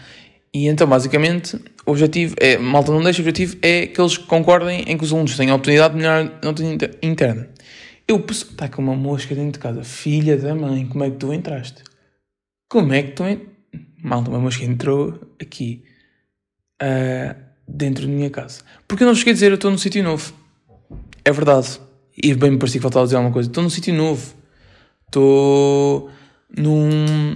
e 0.54 0.68
então, 0.68 0.86
basicamente, 0.86 1.56
o 1.86 1.92
objetivo 1.92 2.36
é. 2.42 2.58
Malta 2.58 2.92
não 2.92 3.02
deixa, 3.02 3.22
o 3.22 3.24
objetivo 3.24 3.56
é 3.62 3.88
que 3.88 4.02
eles 4.02 4.18
concordem 4.18 4.82
em 4.82 4.98
que 4.98 5.04
os 5.06 5.14
alunos 5.14 5.38
tenham 5.38 5.54
a 5.54 5.56
oportunidade 5.56 5.94
de 5.94 6.02
melhorar 6.02 6.40
a 6.42 6.46
nota 6.46 6.62
interna. 7.02 7.48
Eu 8.06 8.20
penso. 8.20 8.48
Está 8.52 8.68
com 8.68 8.82
uma 8.82 8.98
mosca 8.98 9.34
dentro 9.34 9.54
de 9.54 9.60
casa. 9.60 9.82
Filha 9.86 10.36
da 10.36 10.54
mãe, 10.54 10.86
como 10.86 11.06
é 11.06 11.10
que 11.10 11.16
tu 11.16 11.32
entraste? 11.32 11.87
Como 12.70 12.94
é 12.94 13.04
que 13.04 13.12
tu 13.12 13.24
entraste? 13.24 13.58
malta, 14.02 14.30
uma 14.30 14.40
mosca 14.40 14.64
entrou 14.64 15.20
aqui 15.42 15.84
uh, 16.82 17.36
dentro 17.68 18.06
da 18.06 18.12
minha 18.12 18.30
casa. 18.30 18.62
Porque 18.88 19.04
eu 19.04 19.08
não 19.08 19.16
cheguei 19.16 19.32
a 19.32 19.34
dizer, 19.34 19.52
eu 19.52 19.56
estou 19.56 19.72
num 19.72 19.78
sítio 19.78 20.04
novo. 20.04 20.34
É 21.24 21.32
verdade. 21.32 21.80
E 22.22 22.34
bem 22.34 22.52
me 22.52 22.58
parecia 22.58 22.80
que 22.80 22.84
faltava 22.84 23.06
dizer 23.06 23.18
alguma 23.18 23.34
coisa. 23.34 23.50
Estou 23.50 23.64
num 23.64 23.70
sítio 23.70 23.94
novo. 23.94 24.34
Estou 25.06 26.10
num. 26.56 27.36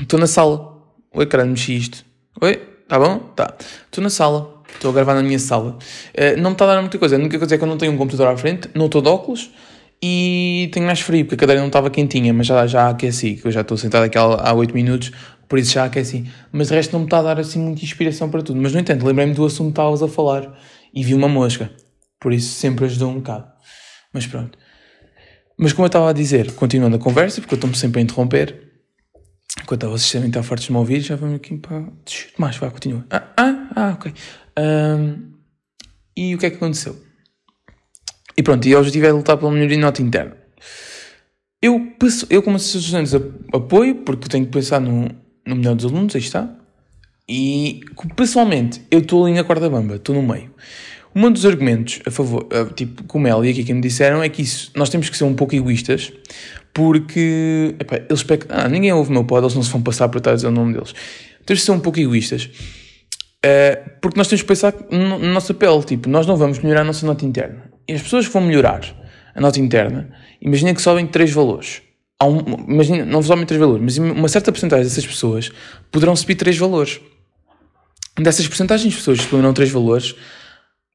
Estou 0.00 0.18
na 0.18 0.26
sala. 0.26 0.82
Oi, 1.14 1.26
caralho, 1.26 1.50
mexi 1.50 1.76
isto. 1.76 2.04
Oi, 2.40 2.56
tá 2.88 2.98
bom? 2.98 3.18
Tá. 3.36 3.54
Estou 3.84 4.02
na 4.02 4.10
sala. 4.10 4.62
Estou 4.74 4.90
a 4.90 4.94
gravar 4.94 5.14
na 5.14 5.22
minha 5.22 5.38
sala. 5.38 5.78
Uh, 6.16 6.40
não 6.40 6.50
me 6.50 6.54
está 6.54 6.64
a 6.64 6.74
dar 6.74 6.80
muita 6.80 6.98
coisa. 6.98 7.16
A 7.16 7.18
única 7.18 7.38
coisa 7.38 7.54
é 7.54 7.58
que 7.58 7.64
eu 7.64 7.68
não 7.68 7.78
tenho 7.78 7.92
um 7.92 7.96
computador 7.96 8.28
à 8.28 8.36
frente, 8.36 8.68
não 8.74 8.86
estou 8.86 9.00
de 9.00 9.08
óculos 9.08 9.50
e 10.02 10.68
tenho 10.72 10.84
mais 10.84 11.00
frio, 11.00 11.24
porque 11.24 11.36
a 11.36 11.38
cadeira 11.38 11.60
não 11.60 11.68
estava 11.68 11.88
quentinha, 11.88 12.34
mas 12.34 12.48
já, 12.48 12.66
já 12.66 12.88
aqueci, 12.88 13.36
que 13.36 13.46
eu 13.46 13.52
já 13.52 13.60
estou 13.60 13.76
sentado 13.76 14.02
aqui 14.02 14.18
há 14.18 14.52
8 14.52 14.74
minutos, 14.74 15.12
por 15.48 15.60
isso 15.60 15.72
já 15.72 15.84
aqueci. 15.84 16.28
Mas 16.50 16.68
de 16.68 16.74
resto 16.74 16.92
não 16.92 17.00
me 17.00 17.06
está 17.06 17.20
a 17.20 17.22
dar 17.22 17.38
assim 17.38 17.60
muita 17.60 17.84
inspiração 17.84 18.28
para 18.28 18.42
tudo. 18.42 18.60
Mas 18.60 18.72
no 18.72 18.80
entanto, 18.80 19.06
lembrei-me 19.06 19.32
do 19.32 19.44
assunto 19.44 19.66
que 19.66 19.72
estavas 19.72 20.02
a 20.02 20.08
falar 20.08 20.58
e 20.92 21.04
vi 21.04 21.14
uma 21.14 21.28
mosca, 21.28 21.70
por 22.20 22.32
isso 22.32 22.52
sempre 22.54 22.86
ajudou 22.86 23.10
um 23.10 23.16
bocado. 23.16 23.46
Mas 24.12 24.26
pronto. 24.26 24.58
Mas 25.56 25.72
como 25.72 25.84
eu 25.84 25.88
estava 25.88 26.10
a 26.10 26.12
dizer, 26.12 26.50
continuando 26.52 26.96
a 26.96 26.98
conversa, 26.98 27.40
porque 27.40 27.54
eu 27.54 27.56
estou-me 27.56 27.76
sempre 27.76 28.00
a 28.00 28.02
interromper, 28.02 28.72
enquanto 29.62 29.88
vocês 29.88 30.12
devem 30.12 30.28
estar 30.28 30.42
fortes 30.42 30.66
de 30.66 30.72
me 30.72 30.78
ouvir, 30.78 31.00
já 31.00 31.14
vamos 31.14 31.36
aqui 31.36 31.56
para. 31.56 31.86
Mais, 32.36 32.56
vai, 32.56 32.70
continua. 32.70 33.06
Ah, 33.08 33.22
ah, 33.36 33.68
ah 33.76 33.90
ok. 33.92 34.12
Um, 34.58 35.32
e 36.16 36.34
o 36.34 36.38
que 36.38 36.46
é 36.46 36.50
que 36.50 36.56
aconteceu? 36.56 37.11
E 38.36 38.42
pronto, 38.42 38.66
e 38.66 38.74
o 38.74 38.78
objetivo 38.78 39.06
é 39.06 39.12
lutar 39.12 39.36
pela 39.36 39.50
melhoria 39.50 39.76
de 39.76 39.82
nota 39.82 40.02
interna. 40.02 40.36
Eu, 41.60 41.92
eu 42.28 42.42
como 42.42 42.56
associação 42.56 43.02
de 43.04 43.16
apoio, 43.52 43.96
porque 43.96 44.28
tenho 44.28 44.44
que 44.44 44.50
pensar 44.50 44.80
no, 44.80 45.08
no 45.46 45.56
melhor 45.56 45.76
dos 45.76 45.84
alunos, 45.84 46.14
aí 46.14 46.20
está. 46.20 46.48
E, 47.28 47.80
pessoalmente, 48.16 48.82
eu 48.90 48.98
estou 48.98 49.24
ali 49.24 49.34
na 49.34 49.44
corda 49.44 49.70
bamba, 49.70 49.96
estou 49.96 50.14
no 50.14 50.22
meio. 50.22 50.50
Um 51.14 51.30
dos 51.30 51.44
argumentos 51.44 52.00
a 52.06 52.10
favor, 52.10 52.48
tipo, 52.74 53.04
como 53.04 53.28
ela 53.28 53.46
e 53.46 53.50
aqui 53.50 53.62
que 53.62 53.74
me 53.74 53.82
disseram, 53.82 54.22
é 54.22 54.28
que 54.28 54.42
isso, 54.42 54.72
nós 54.74 54.88
temos 54.88 55.10
que 55.10 55.16
ser 55.16 55.24
um 55.24 55.34
pouco 55.34 55.54
egoístas, 55.54 56.10
porque, 56.72 57.74
epá, 57.78 57.96
eles 58.08 58.22
pecam, 58.22 58.48
ah, 58.50 58.68
ninguém 58.68 58.92
ouve 58.92 59.10
o 59.10 59.12
meu 59.12 59.24
pod, 59.24 59.44
eles 59.44 59.54
não 59.54 59.62
se 59.62 59.70
vão 59.70 59.82
passar 59.82 60.08
para 60.08 60.18
estar 60.18 60.30
a 60.32 60.34
dizer 60.34 60.46
o 60.48 60.50
nome 60.50 60.72
deles. 60.72 60.94
Temos 61.44 61.60
que 61.60 61.66
ser 61.66 61.72
um 61.72 61.80
pouco 61.80 62.00
egoístas, 62.00 62.44
uh, 63.44 63.90
porque 64.00 64.16
nós 64.16 64.26
temos 64.26 64.40
que 64.40 64.48
pensar 64.48 64.74
na 64.90 65.18
nossa 65.18 65.52
pele, 65.52 65.82
tipo, 65.82 66.08
nós 66.08 66.26
não 66.26 66.36
vamos 66.36 66.58
melhorar 66.60 66.80
a 66.80 66.84
nossa 66.84 67.06
nota 67.06 67.26
interna. 67.26 67.71
E 67.86 67.94
as 67.94 68.02
pessoas 68.02 68.26
que 68.26 68.32
vão 68.32 68.42
melhorar 68.42 68.82
a 69.34 69.40
nota 69.40 69.58
interna, 69.60 70.10
imaginem 70.40 70.74
que 70.74 70.82
sobem 70.82 71.06
três 71.06 71.30
valores. 71.32 71.82
Há 72.18 72.26
um, 72.26 72.38
imagina, 72.68 73.04
não 73.04 73.22
sobem 73.22 73.44
três 73.44 73.60
valores, 73.60 73.82
mas 73.82 73.98
uma 73.98 74.28
certa 74.28 74.52
porcentagem 74.52 74.84
dessas 74.84 75.06
pessoas 75.06 75.50
poderão 75.90 76.14
subir 76.14 76.36
três 76.36 76.56
valores. 76.56 77.00
Dessas 78.18 78.46
porcentagens 78.46 78.92
de 78.92 78.98
pessoas 78.98 79.18
que 79.18 79.28
subirão 79.28 79.52
três 79.54 79.70
valores, 79.70 80.12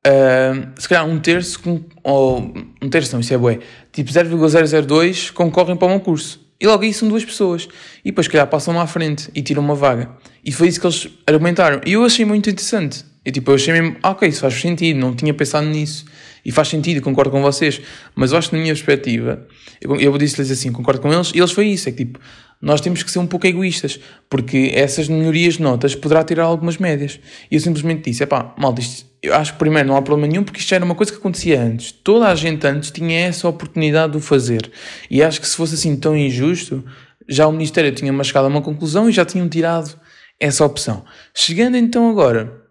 uh, 0.06 0.79
se 0.79 0.88
calhar 0.88 1.06
um 1.06 1.20
terço, 1.20 1.60
ou 2.03 2.53
um 2.82 2.89
terço 2.89 3.13
não, 3.13 3.20
isso 3.20 3.34
é 3.34 3.38
bué, 3.38 3.60
tipo 3.91 4.12
0,002 4.12 5.32
concorrem 5.32 5.75
para 5.75 5.91
um 5.91 6.00
curso. 6.00 6.48
E 6.60 6.65
logo 6.65 6.84
aí 6.84 6.94
são 6.94 7.08
duas 7.08 7.24
pessoas. 7.24 7.67
E 8.03 8.10
depois, 8.10 8.25
se 8.25 8.32
calhar, 8.32 8.48
passam 8.48 8.75
lá 8.75 8.82
à 8.82 8.88
frente 8.88 9.29
e 9.36 9.41
tiram 9.41 9.62
uma 9.62 9.75
vaga. 9.75 10.10
E 10.44 10.51
foi 10.51 10.67
isso 10.67 10.79
que 10.79 10.88
eles 10.88 11.08
argumentaram. 11.25 11.82
E 11.86 11.94
eu 11.94 12.03
achei 12.03 12.25
muito 12.25 12.50
interessante. 12.50 13.06
E 13.24 13.32
tipo, 13.32 13.51
eu 13.51 13.56
achei 13.56 13.74
mesmo, 13.74 13.98
ah, 14.01 14.12
ok, 14.12 14.27
isso 14.27 14.41
faz 14.41 14.53
sentido, 14.56 14.98
não 14.98 15.13
tinha 15.13 15.34
pensado 15.34 15.67
nisso. 15.67 16.06
E 16.47 16.51
faz 16.53 16.69
sentido, 16.69 17.01
concordo 17.01 17.29
com 17.29 17.41
vocês. 17.41 17.81
Mas 18.15 18.31
eu 18.31 18.37
acho 18.37 18.49
que 18.49 18.55
na 18.55 18.61
minha 18.61 18.73
perspectiva, 18.73 19.45
eu, 19.81 19.97
eu 19.97 20.17
disse-lhes 20.17 20.49
assim, 20.49 20.71
concordo 20.71 21.01
com 21.01 21.11
eles, 21.13 21.33
e 21.35 21.39
eles 21.39 21.51
foi 21.51 21.67
isso, 21.67 21.89
é 21.89 21.91
que 21.91 22.05
tipo, 22.05 22.21
nós 22.61 22.79
temos 22.79 23.03
que 23.03 23.11
ser 23.11 23.19
um 23.19 23.27
pouco 23.27 23.45
egoístas, 23.45 23.99
porque 24.29 24.71
essas 24.73 25.09
melhorias 25.09 25.55
de 25.55 25.61
notas 25.61 25.93
poderá 25.93 26.23
tirar 26.23 26.45
algumas 26.45 26.77
médias. 26.77 27.19
E 27.51 27.55
eu 27.55 27.59
simplesmente 27.59 28.09
disse, 28.09 28.25
pá, 28.25 28.55
malta, 28.57 28.79
isto, 28.79 29.05
eu 29.21 29.35
acho 29.35 29.51
que 29.51 29.59
primeiro 29.59 29.89
não 29.89 29.97
há 29.97 30.01
problema 30.01 30.31
nenhum, 30.31 30.43
porque 30.45 30.61
isto 30.61 30.73
era 30.73 30.85
uma 30.85 30.95
coisa 30.95 31.11
que 31.11 31.17
acontecia 31.17 31.61
antes. 31.61 31.91
Toda 31.91 32.29
a 32.29 32.35
gente 32.35 32.65
antes 32.65 32.91
tinha 32.91 33.19
essa 33.19 33.49
oportunidade 33.49 34.13
de 34.13 34.17
o 34.17 34.21
fazer. 34.21 34.71
E 35.11 35.21
acho 35.21 35.41
que 35.41 35.47
se 35.49 35.55
fosse 35.57 35.75
assim 35.75 35.97
tão 35.97 36.15
injusto, 36.15 36.81
já 37.27 37.45
o 37.45 37.51
Ministério 37.51 37.91
tinha 37.91 38.13
mascado 38.13 38.45
a 38.45 38.49
uma 38.49 38.61
conclusão 38.61 39.09
e 39.09 39.11
já 39.11 39.25
tinham 39.25 39.49
tirado 39.49 39.99
essa 40.39 40.63
opção. 40.63 41.03
Chegando 41.35 41.75
então 41.75 42.09
agora 42.09 42.66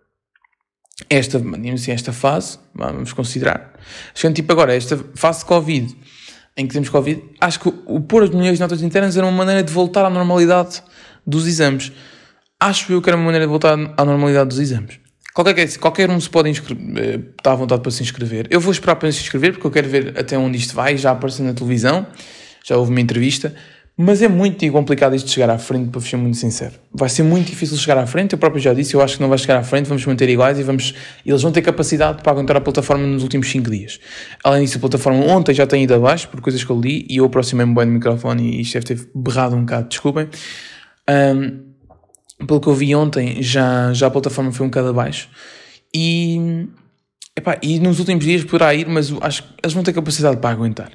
esta, 1.11 1.39
assim, 1.75 1.93
esta 1.93 2.13
fase, 2.13 2.59
vamos 2.75 3.13
considerar, 3.13 3.75
chegando 4.15 4.37
tipo 4.37 4.51
agora, 4.53 4.75
esta 4.75 4.99
fase 5.15 5.41
de 5.41 5.45
Covid, 5.45 5.97
em 6.57 6.67
que 6.67 6.73
temos 6.73 6.89
Covid, 6.89 7.23
acho 7.41 7.61
que 7.61 7.69
o 7.69 8.01
pôr 8.01 8.25
as 8.25 8.31
melhores 8.31 8.59
notas 8.59 8.83
internas 8.83 9.17
era 9.17 9.27
uma 9.27 9.37
maneira 9.37 9.63
de 9.63 9.73
voltar 9.73 10.07
à 10.07 10.11
normalidade 10.11 10.83
dos 11.27 11.47
exames. 11.47 11.93
Acho 12.59 12.91
eu 12.93 13.03
que 13.03 13.11
era 13.11 13.17
uma 13.17 13.27
maneira 13.27 13.45
de 13.45 13.51
voltar 13.51 13.75
à 13.75 14.05
normalidade 14.05 14.49
dos 14.49 14.59
exames. 14.59 14.99
Qualquer, 15.35 15.79
qualquer 15.79 16.11
um 16.11 16.19
se 16.19 16.31
pode 16.31 16.49
inscrever, 16.49 17.35
está 17.37 17.53
à 17.53 17.55
vontade 17.55 17.83
para 17.83 17.91
se 17.91 18.03
inscrever. 18.03 18.47
Eu 18.49 18.59
vou 18.59 18.73
esperar 18.73 18.97
para 18.97 19.13
se 19.13 19.21
inscrever 19.21 19.53
porque 19.53 19.67
eu 19.67 19.71
quero 19.71 19.87
ver 19.87 20.19
até 20.19 20.39
onde 20.39 20.57
isto 20.57 20.75
vai, 20.75 20.97
já 20.97 21.11
apareceu 21.11 21.45
na 21.45 21.53
televisão, 21.53 22.07
já 22.65 22.79
houve 22.79 22.91
uma 22.91 23.03
entrevista. 23.03 23.55
Mas 23.99 24.21
é 24.21 24.29
muito 24.29 24.71
complicado 24.71 25.17
isto 25.17 25.31
chegar 25.31 25.49
à 25.49 25.57
frente, 25.57 25.89
para 25.89 26.03
ser 26.03 26.19
muito 26.19 26.37
sincero. 26.37 26.75
Vai 26.93 27.09
ser 27.09 27.23
muito 27.23 27.47
difícil 27.47 27.79
chegar 27.79 27.97
à 27.97 28.07
frente, 28.07 28.35
eu 28.35 28.39
próprio 28.39 28.61
já 28.61 28.75
disse, 28.75 28.93
eu 28.93 29.01
acho 29.01 29.17
que 29.17 29.23
não 29.23 29.29
vai 29.31 29.39
chegar 29.39 29.57
à 29.57 29.63
frente, 29.63 29.87
vamos 29.87 30.05
manter 30.05 30.29
iguais 30.29 30.59
e 30.59 30.63
vamos, 30.63 30.93
eles 31.25 31.41
vão 31.41 31.51
ter 31.51 31.63
capacidade 31.63 32.23
para 32.23 32.31
aguentar 32.31 32.59
a 32.59 32.61
plataforma 32.61 33.07
nos 33.07 33.23
últimos 33.23 33.51
5 33.51 33.71
dias. 33.71 33.99
Além 34.45 34.65
disso, 34.65 34.77
a 34.77 34.81
plataforma 34.81 35.25
ontem 35.25 35.55
já 35.55 35.67
tem 35.67 35.85
ido 35.85 35.95
abaixo, 35.95 36.29
por 36.29 36.43
coisas 36.43 36.63
que 36.63 36.71
eu 36.71 36.79
li, 36.79 37.07
e 37.09 37.17
eu 37.17 37.25
aproximei-me 37.25 37.75
bem 37.75 37.87
do 37.87 37.93
microfone 37.93 38.59
e 38.59 38.61
isto 38.61 38.75
deve 38.75 38.85
ter 38.85 39.09
berrado 39.15 39.57
um 39.57 39.61
bocado, 39.61 39.89
desculpem. 39.89 40.29
Um, 41.09 41.67
pelo 42.47 42.61
que 42.61 42.69
eu 42.69 42.75
vi 42.75 42.95
ontem, 42.95 43.43
já, 43.43 43.95
já 43.95 44.09
a 44.09 44.11
plataforma 44.11 44.53
foi 44.53 44.67
um 44.67 44.69
bocado 44.69 44.89
abaixo. 44.89 45.31
E, 45.95 46.69
epá, 47.35 47.59
e 47.63 47.79
nos 47.79 47.99
últimos 47.99 48.27
dias 48.27 48.45
poderá 48.45 48.75
ir, 48.75 48.87
mas 48.87 49.11
acho 49.23 49.43
que 49.43 49.49
eles 49.63 49.73
vão 49.73 49.83
ter 49.83 49.95
capacidade 49.95 50.37
para 50.37 50.51
aguentar. 50.51 50.91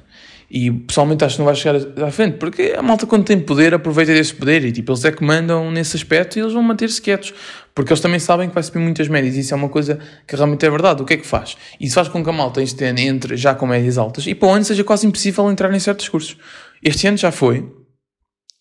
E 0.54 0.70
pessoalmente 0.70 1.24
acho 1.24 1.36
que 1.36 1.38
não 1.40 1.46
vai 1.46 1.54
chegar 1.54 1.80
à 2.04 2.10
frente, 2.10 2.36
porque 2.36 2.74
a 2.76 2.82
malta, 2.82 3.06
quando 3.06 3.24
tem 3.24 3.40
poder, 3.40 3.72
aproveita 3.72 4.12
desse 4.12 4.34
poder 4.34 4.62
e 4.66 4.70
tipo, 4.70 4.92
eles 4.92 5.02
é 5.02 5.10
que 5.10 5.24
mandam 5.24 5.70
nesse 5.70 5.96
aspecto 5.96 6.36
e 6.38 6.42
eles 6.42 6.52
vão 6.52 6.62
manter-se 6.62 7.00
quietos, 7.00 7.32
porque 7.74 7.90
eles 7.90 8.02
também 8.02 8.18
sabem 8.18 8.50
que 8.50 8.54
vai 8.54 8.62
subir 8.62 8.78
muitas 8.78 9.08
médias. 9.08 9.34
E 9.34 9.40
isso 9.40 9.54
é 9.54 9.56
uma 9.56 9.70
coisa 9.70 9.98
que 10.28 10.36
realmente 10.36 10.66
é 10.66 10.68
verdade. 10.68 11.00
O 11.00 11.06
que 11.06 11.14
é 11.14 11.16
que 11.16 11.26
faz? 11.26 11.56
Isso 11.80 11.94
faz 11.94 12.06
com 12.08 12.22
que 12.22 12.28
a 12.28 12.34
malta 12.34 12.62
este 12.62 12.84
ano 12.84 12.98
entre 12.98 13.34
já 13.34 13.54
com 13.54 13.66
médias 13.66 13.96
altas 13.96 14.26
e 14.26 14.34
para 14.34 14.46
o 14.46 14.52
ano 14.52 14.62
seja 14.62 14.84
quase 14.84 15.06
impossível 15.06 15.50
entrar 15.50 15.72
em 15.72 15.80
certos 15.80 16.06
cursos. 16.06 16.36
Este 16.82 17.06
ano 17.06 17.16
já 17.16 17.32
foi. 17.32 17.66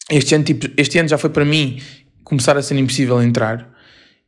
Este 0.09 0.33
ano, 0.33 0.45
tipo, 0.45 0.69
este 0.77 0.97
ano 0.97 1.09
já 1.09 1.17
foi 1.17 1.29
para 1.29 1.43
mim 1.43 1.81
começar 2.23 2.55
a 2.55 2.61
ser 2.61 2.77
impossível 2.77 3.21
entrar. 3.21 3.69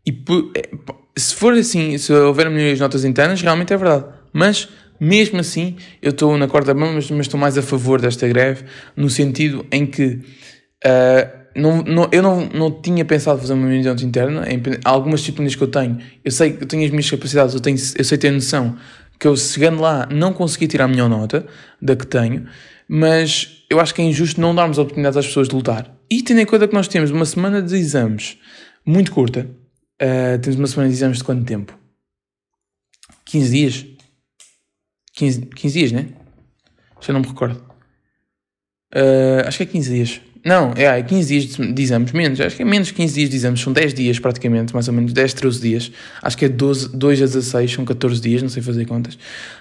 E 0.06 0.12
é, 0.58 0.70
se 1.16 1.34
for 1.34 1.54
assim, 1.54 1.98
se 1.98 2.12
houver 2.12 2.50
melhores 2.50 2.82
notas 2.82 3.06
internas, 3.06 3.42
realmente 3.42 3.72
é 3.72 3.78
verdade. 3.78 4.04
Mas 4.34 4.68
mesmo 5.00 5.40
assim, 5.40 5.76
eu 6.02 6.12
estou 6.12 6.38
na 6.38 6.48
corda 6.48 6.74
mão, 6.74 6.94
mas, 6.94 7.10
mas 7.12 7.22
estou 7.22 7.40
mais 7.40 7.58
a 7.58 7.62
favor 7.62 8.00
desta 8.00 8.28
greve, 8.28 8.66
no 8.96 9.10
sentido 9.10 9.66
em 9.72 9.86
que 9.86 10.20
uh, 10.86 11.44
não, 11.56 11.84
não, 11.84 12.10
eu 12.12 12.22
não, 12.22 12.46
não 12.48 12.82
tinha 12.82 13.06
pensado 13.06 13.40
fazer 13.40 13.54
uma 13.54 13.68
mediante 13.68 14.06
interna. 14.06 14.46
Em 14.50 14.62
algumas 14.84 15.20
disciplinas 15.20 15.56
que 15.56 15.64
eu 15.64 15.68
tenho, 15.68 16.00
eu 16.24 16.32
sei 16.32 16.54
que 16.54 16.64
eu 16.64 16.68
tenho 16.68 16.84
as 16.84 16.90
minhas 16.90 17.10
capacidades, 17.10 17.54
eu, 17.54 17.62
tenho, 17.62 17.78
eu 17.98 18.04
sei 18.04 18.18
ter 18.18 18.32
noção 18.32 18.76
que 19.20 19.28
eu, 19.28 19.38
chegando 19.38 19.80
lá, 19.80 20.08
não 20.12 20.34
consegui 20.34 20.68
tirar 20.68 20.86
a 20.86 20.88
melhor 20.88 21.10
nota 21.10 21.46
da 21.82 21.96
que 21.96 22.06
tenho, 22.06 22.46
mas 22.88 23.64
eu 23.70 23.80
acho 23.80 23.94
que 23.94 24.02
é 24.02 24.06
injusto 24.06 24.42
não 24.42 24.54
darmos 24.54 24.78
oportunidades 24.78 25.18
às 25.18 25.28
pessoas 25.28 25.48
de 25.48 25.56
lutar. 25.56 25.96
E 26.12 26.22
tendo 26.22 26.42
em 26.42 26.46
conta 26.46 26.68
que 26.68 26.74
nós 26.74 26.88
temos 26.88 27.10
uma 27.10 27.26
semana 27.26 27.62
de 27.62 27.76
exames 27.76 28.38
muito 28.86 29.12
curta, 29.12 29.50
uh, 30.02 30.40
temos 30.40 30.60
uma 30.60 30.68
semana 30.68 30.90
de 30.90 30.96
exames 30.96 31.20
de 31.20 31.24
quanto 31.24 31.46
tempo? 31.46 31.78
15 33.26 33.50
dias? 33.50 33.86
15, 35.14 35.42
15 35.42 35.80
dias, 35.80 35.92
né? 35.92 36.08
Já 37.02 37.14
não 37.14 37.22
me 37.22 37.28
recordo. 37.28 37.64
Uh, 38.94 39.48
acho 39.48 39.58
que 39.58 39.64
é 39.64 39.66
15 39.68 39.94
dias. 39.94 40.22
Não, 40.46 40.74
é, 40.76 40.84
é 40.84 41.02
15 41.02 41.28
dias 41.28 41.56
de, 41.56 41.74
de, 41.74 41.82
exames, 41.82 42.12
menos, 42.12 42.42
acho 42.42 42.58
que 42.58 42.64
é 42.64 42.66
menos 42.66 42.92
15 42.92 43.14
dias 43.14 43.30
de 43.30 43.36
exames, 43.38 43.62
são 43.62 43.72
10 43.72 43.94
dias 43.94 44.20
praticamente, 44.20 44.74
mais 44.74 44.90
ou 44.90 44.94
menos, 44.94 45.14
10, 45.14 45.34
13 45.36 45.62
dias. 45.62 45.92
Acho 46.22 46.38
que 46.38 46.46
é 46.46 46.50
12, 46.50 46.98
2 46.98 47.22
a 47.22 47.26
16, 47.26 47.72
são 47.72 47.86
14 47.86 48.22
dias, 48.22 48.42
não 48.42 48.50
sei 48.50 48.62
fazer 48.62 48.86
contas. 48.86 49.18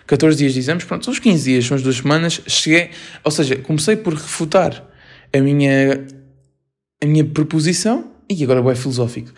14 0.06 0.36
dias 0.36 0.52
de 0.52 0.58
exames, 0.58 0.84
pronto, 0.84 1.04
são 1.04 1.12
os 1.12 1.20
15 1.20 1.44
dias, 1.44 1.64
são 1.64 1.76
as 1.76 1.82
duas 1.82 1.96
semanas. 1.96 2.40
Cheguei, 2.48 2.90
ou 3.22 3.30
seja, 3.30 3.56
comecei 3.56 3.94
por 3.94 4.14
refutar 4.14 4.84
a 5.32 5.40
minha, 5.40 6.04
a 7.00 7.06
minha 7.06 7.24
proposição, 7.24 8.10
e 8.28 8.42
agora 8.42 8.72
é 8.72 8.74
filosófico. 8.74 9.30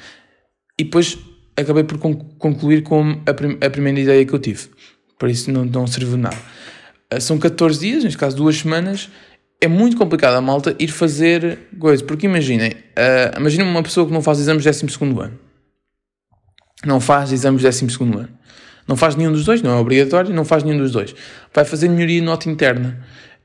E 0.78 0.84
depois 0.84 1.18
acabei 1.56 1.84
por 1.84 1.98
concluir 1.98 2.82
com 2.82 3.20
a, 3.26 3.34
prim 3.34 3.58
a 3.60 3.68
primeira 3.68 4.00
ideia 4.00 4.24
que 4.24 4.32
eu 4.32 4.38
tive 4.38 4.68
por 5.18 5.28
isso 5.28 5.50
não, 5.50 5.64
não 5.64 5.86
serviu 5.86 6.16
nada. 6.16 6.36
Ah, 7.10 7.20
são 7.20 7.38
14 7.38 7.80
dias, 7.80 8.04
neste 8.04 8.18
caso 8.18 8.36
duas 8.36 8.56
semanas, 8.58 9.10
é 9.60 9.68
muito 9.68 9.96
complicado 9.96 10.34
a 10.34 10.40
malta 10.40 10.74
ir 10.78 10.88
fazer 10.88 11.58
coisas, 11.78 12.04
porque 12.04 12.26
imaginem, 12.26 12.72
uh, 12.72 13.38
imaginem 13.38 13.66
uma 13.66 13.82
pessoa 13.82 14.06
que 14.06 14.12
não 14.12 14.22
faz 14.22 14.38
exames 14.38 14.62
de 14.62 14.70
12 14.70 14.96
ano, 15.02 15.38
não 16.84 17.00
faz 17.00 17.32
exames 17.32 17.62
de 17.62 17.68
12 17.68 18.02
ano, 18.02 18.28
não 18.86 18.96
faz 18.96 19.16
nenhum 19.16 19.32
dos 19.32 19.44
dois, 19.44 19.62
não 19.62 19.70
é 19.70 19.76
obrigatório, 19.76 20.34
não 20.34 20.44
faz 20.44 20.62
nenhum 20.62 20.78
dos 20.78 20.92
dois, 20.92 21.14
vai 21.52 21.64
fazer 21.64 21.88
melhoria 21.88 22.20
de 22.20 22.26
nota 22.26 22.50
interna. 22.50 23.02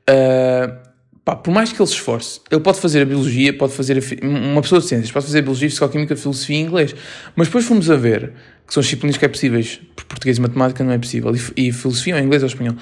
Uh, 0.08 0.89
pá, 1.30 1.36
por 1.36 1.52
mais 1.52 1.72
que 1.72 1.80
ele 1.80 1.86
se 1.86 1.94
esforce, 1.94 2.40
ele 2.50 2.60
pode 2.60 2.80
fazer 2.80 3.02
a 3.02 3.04
biologia, 3.04 3.56
pode 3.56 3.72
fazer 3.72 3.98
a, 3.98 4.26
uma 4.26 4.60
pessoa 4.62 4.80
de 4.80 4.88
ciências, 4.88 5.12
pode 5.12 5.26
fazer 5.26 5.38
a 5.38 5.42
biologia, 5.42 5.68
fisicoquímica, 5.68 6.16
filosofia 6.16 6.56
e 6.56 6.60
inglês, 6.60 6.94
mas 7.36 7.46
depois 7.46 7.64
fomos 7.64 7.88
a 7.88 7.96
ver 7.96 8.32
que 8.66 8.74
são 8.74 8.80
disciplinas 8.80 9.16
que 9.16 9.24
é 9.24 9.28
possíveis, 9.28 9.80
por 9.94 10.04
português 10.06 10.38
e 10.38 10.40
matemática 10.40 10.82
não 10.82 10.92
é 10.92 10.98
possível, 10.98 11.32
e, 11.56 11.68
e 11.68 11.72
filosofia 11.72 12.16
ou 12.16 12.20
inglês 12.20 12.42
ou 12.42 12.48
espanhol. 12.48 12.74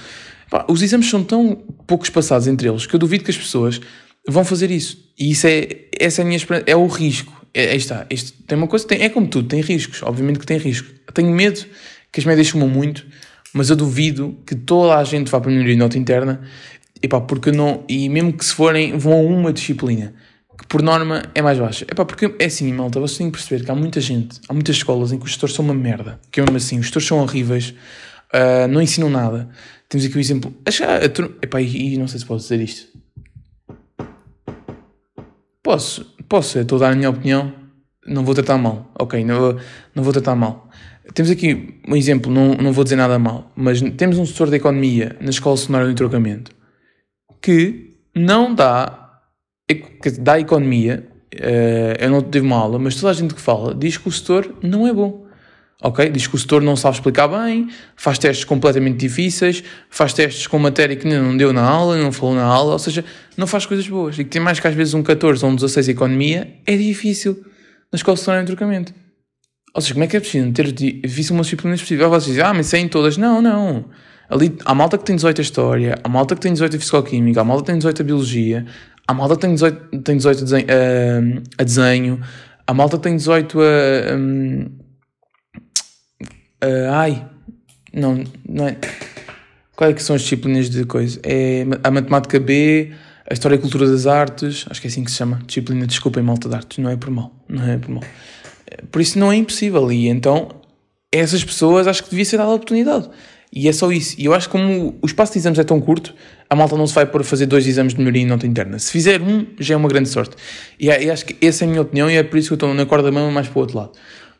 Pá, 0.50 0.64
os 0.69 0.83
exames 0.83 1.11
são 1.11 1.23
tão 1.23 1.57
pouco 1.87 2.05
espaçados 2.05 2.47
entre 2.47 2.69
eles 2.69 2.87
que 2.87 2.95
eu 2.95 2.99
duvido 2.99 3.25
que 3.25 3.31
as 3.31 3.37
pessoas 3.37 3.81
vão 4.26 4.45
fazer 4.45 4.71
isso. 4.71 4.99
E 5.19 5.31
isso 5.31 5.47
é, 5.47 5.69
essa 5.99 6.23
é 6.23 6.23
a 6.23 6.25
minha 6.25 6.37
esperança, 6.37 6.64
é 6.67 6.76
o 6.76 6.87
risco. 6.87 7.47
É, 7.52 7.73
aí 7.73 7.76
está, 7.76 8.07
isto 8.09 8.33
tem 8.45 8.57
uma 8.57 8.67
coisa, 8.67 8.87
tem, 8.87 9.02
é 9.02 9.09
como 9.11 9.26
tudo, 9.26 9.49
tem 9.49 9.61
riscos, 9.61 10.02
obviamente 10.02 10.38
que 10.38 10.47
tem 10.47 10.57
risco. 10.57 10.88
Tenho 11.12 11.31
medo 11.31 11.67
que 12.11 12.21
as 12.21 12.25
médias 12.25 12.49
sumam 12.49 12.69
muito, 12.69 13.07
mas 13.52 13.69
eu 13.69 13.76
duvido 13.76 14.38
que 14.47 14.55
toda 14.55 14.97
a 14.97 15.05
gente 15.05 15.31
vá 15.31 15.40
para 15.40 15.50
a 15.50 15.52
melhoria 15.52 15.75
de 15.75 15.78
nota 15.78 15.99
interna 15.99 16.40
Epá, 17.02 17.21
porque 17.21 17.52
não. 17.52 17.85
E 17.88 18.09
mesmo 18.09 18.33
que 18.33 18.45
se 18.45 18.55
forem, 18.55 18.97
vão 18.99 19.12
a 19.12 19.23
uma 19.23 19.52
disciplina 19.52 20.14
que 20.59 20.67
por 20.67 20.83
norma 20.83 21.23
é 21.35 21.40
mais 21.40 21.59
baixa. 21.59 21.85
Epá, 21.85 22.05
porque 22.05 22.35
é 22.38 22.47
assim, 22.47 22.73
malta, 22.73 22.99
vocês 22.99 23.19
têm 23.19 23.31
que 23.31 23.38
perceber 23.38 23.64
que 23.64 23.71
há 23.71 23.75
muita 23.75 24.00
gente, 24.00 24.40
há 24.49 24.52
muitas 24.52 24.76
escolas 24.76 25.12
em 25.12 25.19
que 25.19 25.25
os 25.25 25.31
gestores 25.31 25.55
são 25.55 25.64
uma 25.64 25.75
merda. 25.75 26.21
Que 26.33 26.40
é 26.40 26.43
mesmo 26.43 26.57
assim, 26.57 26.78
os 26.78 26.87
gestores 26.87 27.07
são 27.07 27.19
horríveis, 27.19 27.75
uh, 28.35 28.67
não 28.69 28.83
ensinam 28.83 29.09
nada. 29.09 29.49
Temos 29.88 30.05
aqui 30.05 30.14
o 30.14 30.19
um 30.19 30.21
exemplo. 30.21 30.55
Acho 30.67 30.83
que. 30.83 31.23
Epá, 31.43 31.61
e, 31.61 31.95
e 31.95 31.97
não 31.97 32.09
sei 32.09 32.19
se 32.19 32.26
posso 32.26 32.43
dizer 32.43 32.61
isto. 32.61 32.88
Posso, 35.62 36.05
posso, 36.28 36.59
estou 36.59 36.76
a 36.76 36.81
dar 36.81 36.93
a 36.93 36.97
minha 36.97 37.11
opinião. 37.11 37.52
Não 38.07 38.25
vou 38.25 38.35
tratar 38.35 38.59
mal. 38.59 38.90
Ok, 38.99 39.23
não, 39.25 39.57
não 39.95 40.02
vou 40.02 40.12
tratar 40.12 40.35
mal. 40.35 40.69
Temos 41.14 41.31
aqui 41.31 41.81
um 41.87 41.97
exemplo, 41.97 42.33
não, 42.33 42.55
não 42.55 42.73
vou 42.73 42.85
dizer 42.85 42.97
nada 42.97 43.19
mal, 43.19 43.50
mas 43.57 43.81
temos 43.97 44.19
um 44.19 44.26
setor 44.26 44.50
de 44.50 44.57
economia 44.57 45.17
na 45.21 45.31
escola 45.31 45.57
secundária 45.57 45.88
de 45.88 45.95
trocamento 45.95 46.58
que 47.40 47.97
não 48.14 48.54
dá, 48.54 49.21
dá 50.21 50.40
economia, 50.40 51.07
uh, 51.35 52.02
eu 52.02 52.11
não 52.11 52.23
tive 52.23 52.47
uma 52.47 52.57
aula, 52.57 52.78
mas 52.78 52.97
toda 52.97 53.11
a 53.11 53.14
gente 53.14 53.35
que 53.35 53.40
fala 53.40 53.75
diz 53.75 53.97
que 53.97 54.09
o 54.09 54.12
setor 54.12 54.54
não 54.62 54.87
é 54.87 54.92
bom. 54.92 55.26
Ok? 55.80 56.11
Diz 56.11 56.26
que 56.26 56.35
o 56.35 56.38
setor 56.38 56.61
não 56.61 56.75
sabe 56.75 56.97
explicar 56.97 57.28
bem, 57.28 57.68
faz 57.95 58.18
testes 58.18 58.45
completamente 58.45 58.97
difíceis, 58.97 59.62
faz 59.88 60.12
testes 60.12 60.49
com 60.49 60.59
matéria 60.59 60.97
que 60.97 61.07
não 61.07 61.37
deu 61.37 61.52
na 61.52 61.62
aula, 61.62 61.97
não 61.97 62.11
falou 62.11 62.35
na 62.35 62.42
aula, 62.42 62.73
ou 62.73 62.78
seja, 62.80 63.04
não 63.37 63.47
faz 63.47 63.64
coisas 63.64 63.87
boas. 63.87 64.18
E 64.18 64.25
que 64.25 64.30
tem 64.30 64.42
mais 64.42 64.59
que 64.59 64.66
às 64.66 64.75
vezes 64.75 64.95
um 64.95 65.04
14 65.04 65.45
ou 65.45 65.52
um 65.52 65.54
16 65.54 65.88
economia, 65.88 66.52
é 66.66 66.76
difícil 66.76 67.45
na 67.92 67.97
escola 67.97 68.16
secundária 68.16 68.45
de 68.45 68.49
trocamento. 68.49 68.92
Ou 69.73 69.80
seja, 69.80 69.95
como 69.95 70.02
é 70.02 70.09
que 70.09 70.16
é 70.16 70.21
possível 70.21 70.52
ter 70.52 70.73
difícil 70.73 71.35
uma 71.35 71.42
disciplina 71.42 71.76
específica? 71.76 72.09
Vocês 72.09 72.35
dizem, 72.35 72.42
ah, 72.42 72.52
mas 72.52 72.66
sem 72.66 72.88
todas. 72.88 73.16
Não, 73.16 73.40
não. 73.40 73.85
Ali, 74.28 74.56
há 74.64 74.75
malta 74.75 74.99
que 74.99 75.04
tem 75.04 75.16
18 75.16 75.40
a 75.40 75.42
História, 75.42 75.99
há 76.04 76.08
malta 76.08 76.35
que 76.35 76.40
tem 76.40 76.52
18 76.52 76.76
a 76.76 76.78
Fisicoquímica, 76.78 77.40
há 77.40 77.44
malta 77.44 77.62
que 77.62 77.66
tem 77.66 77.78
18 77.78 78.02
a 78.02 78.04
Biologia, 78.04 78.66
há 79.06 79.14
malta 79.14 79.35
que 79.37 79.40
tem 79.40 79.54
18, 79.54 80.02
tem 80.02 80.16
18 80.16 80.38
a, 80.38 80.44
desenho, 80.44 80.66
a, 80.68 81.62
a 81.62 81.64
desenho, 81.64 82.20
há 82.66 82.75
malta 82.75 82.97
que 82.99 83.02
tem 83.04 83.16
18 83.16 83.58
a, 83.61 83.64
ai, 86.92 87.26
não, 87.92 88.23
não 88.47 88.68
é. 88.68 88.76
Quais 89.75 89.92
é 89.92 89.94
que 89.94 90.02
são 90.02 90.16
as 90.16 90.23
disciplinas 90.23 90.68
de 90.68 90.85
coisa? 90.85 91.20
É 91.23 91.64
a 91.85 91.90
Matemática 91.90 92.38
B, 92.38 92.92
a 93.30 93.32
História 93.32 93.54
e 93.54 93.58
Cultura 93.58 93.88
das 93.88 94.06
Artes, 94.06 94.66
acho 94.68 94.80
que 94.80 94.88
é 94.88 94.90
assim 94.90 95.04
que 95.04 95.11
se 95.11 95.16
chama, 95.16 95.40
disciplina, 95.47 95.87
desculpem, 95.87 96.23
malta 96.23 96.49
de 96.49 96.54
artes, 96.54 96.78
não 96.78 96.90
é 96.90 96.97
por 96.97 97.11
mal, 97.11 97.32
não 97.49 97.64
é 97.66 97.78
por 97.78 97.90
mal. 97.90 98.04
Por 98.90 99.00
isso 99.00 99.18
não 99.18 99.32
é 99.32 99.37
impossível, 99.37 99.90
e 99.90 100.08
então 100.08 100.49
essas 101.12 101.42
pessoas 101.44 101.87
acho 101.87 102.04
que 102.04 102.11
devia 102.11 102.25
ser 102.25 102.37
dada 102.37 102.50
a 102.50 102.54
oportunidade. 102.54 103.08
E 103.52 103.69
é 103.69 103.73
só 103.73 103.90
isso. 103.90 104.14
E 104.19 104.26
eu 104.26 104.35
acho 104.35 104.47
que 104.49 104.52
como 104.52 104.99
o 105.00 105.07
espaço 105.07 105.33
de 105.33 105.38
exames 105.38 105.59
é 105.59 105.64
tão 105.64 105.81
curto, 105.81 106.14
a 106.49 106.55
malta 106.55 106.76
não 106.76 106.87
se 106.87 106.95
vai 106.95 107.07
pôr 107.07 107.23
a 107.23 107.25
fazer 107.25 107.47
dois 107.47 107.67
exames 107.67 107.95
de 107.95 107.99
melhoria 107.99 108.23
em 108.23 108.26
nota 108.26 108.47
interna. 108.47 108.78
Se 108.78 108.93
fizer 108.93 109.21
um, 109.21 109.47
já 109.59 109.75
é 109.75 109.76
uma 109.76 109.88
grande 109.88 110.09
sorte. 110.09 110.37
E, 110.78 110.90
é, 110.90 111.05
e 111.05 111.11
acho 111.11 111.25
que 111.25 111.47
essa 111.47 111.64
é 111.64 111.67
a 111.67 111.71
minha 111.71 111.83
opinião 111.83 112.11
e 112.11 112.17
é 112.17 112.23
por 112.23 112.38
isso 112.38 112.49
que 112.49 112.52
eu 112.52 112.57
estou 112.57 112.75
na 112.75 112.85
corda 112.85 113.11
mão 113.11 113.31
mais 113.31 113.49
para 113.49 113.59
o 113.59 113.61
outro 113.62 113.78
lado. 113.78 113.93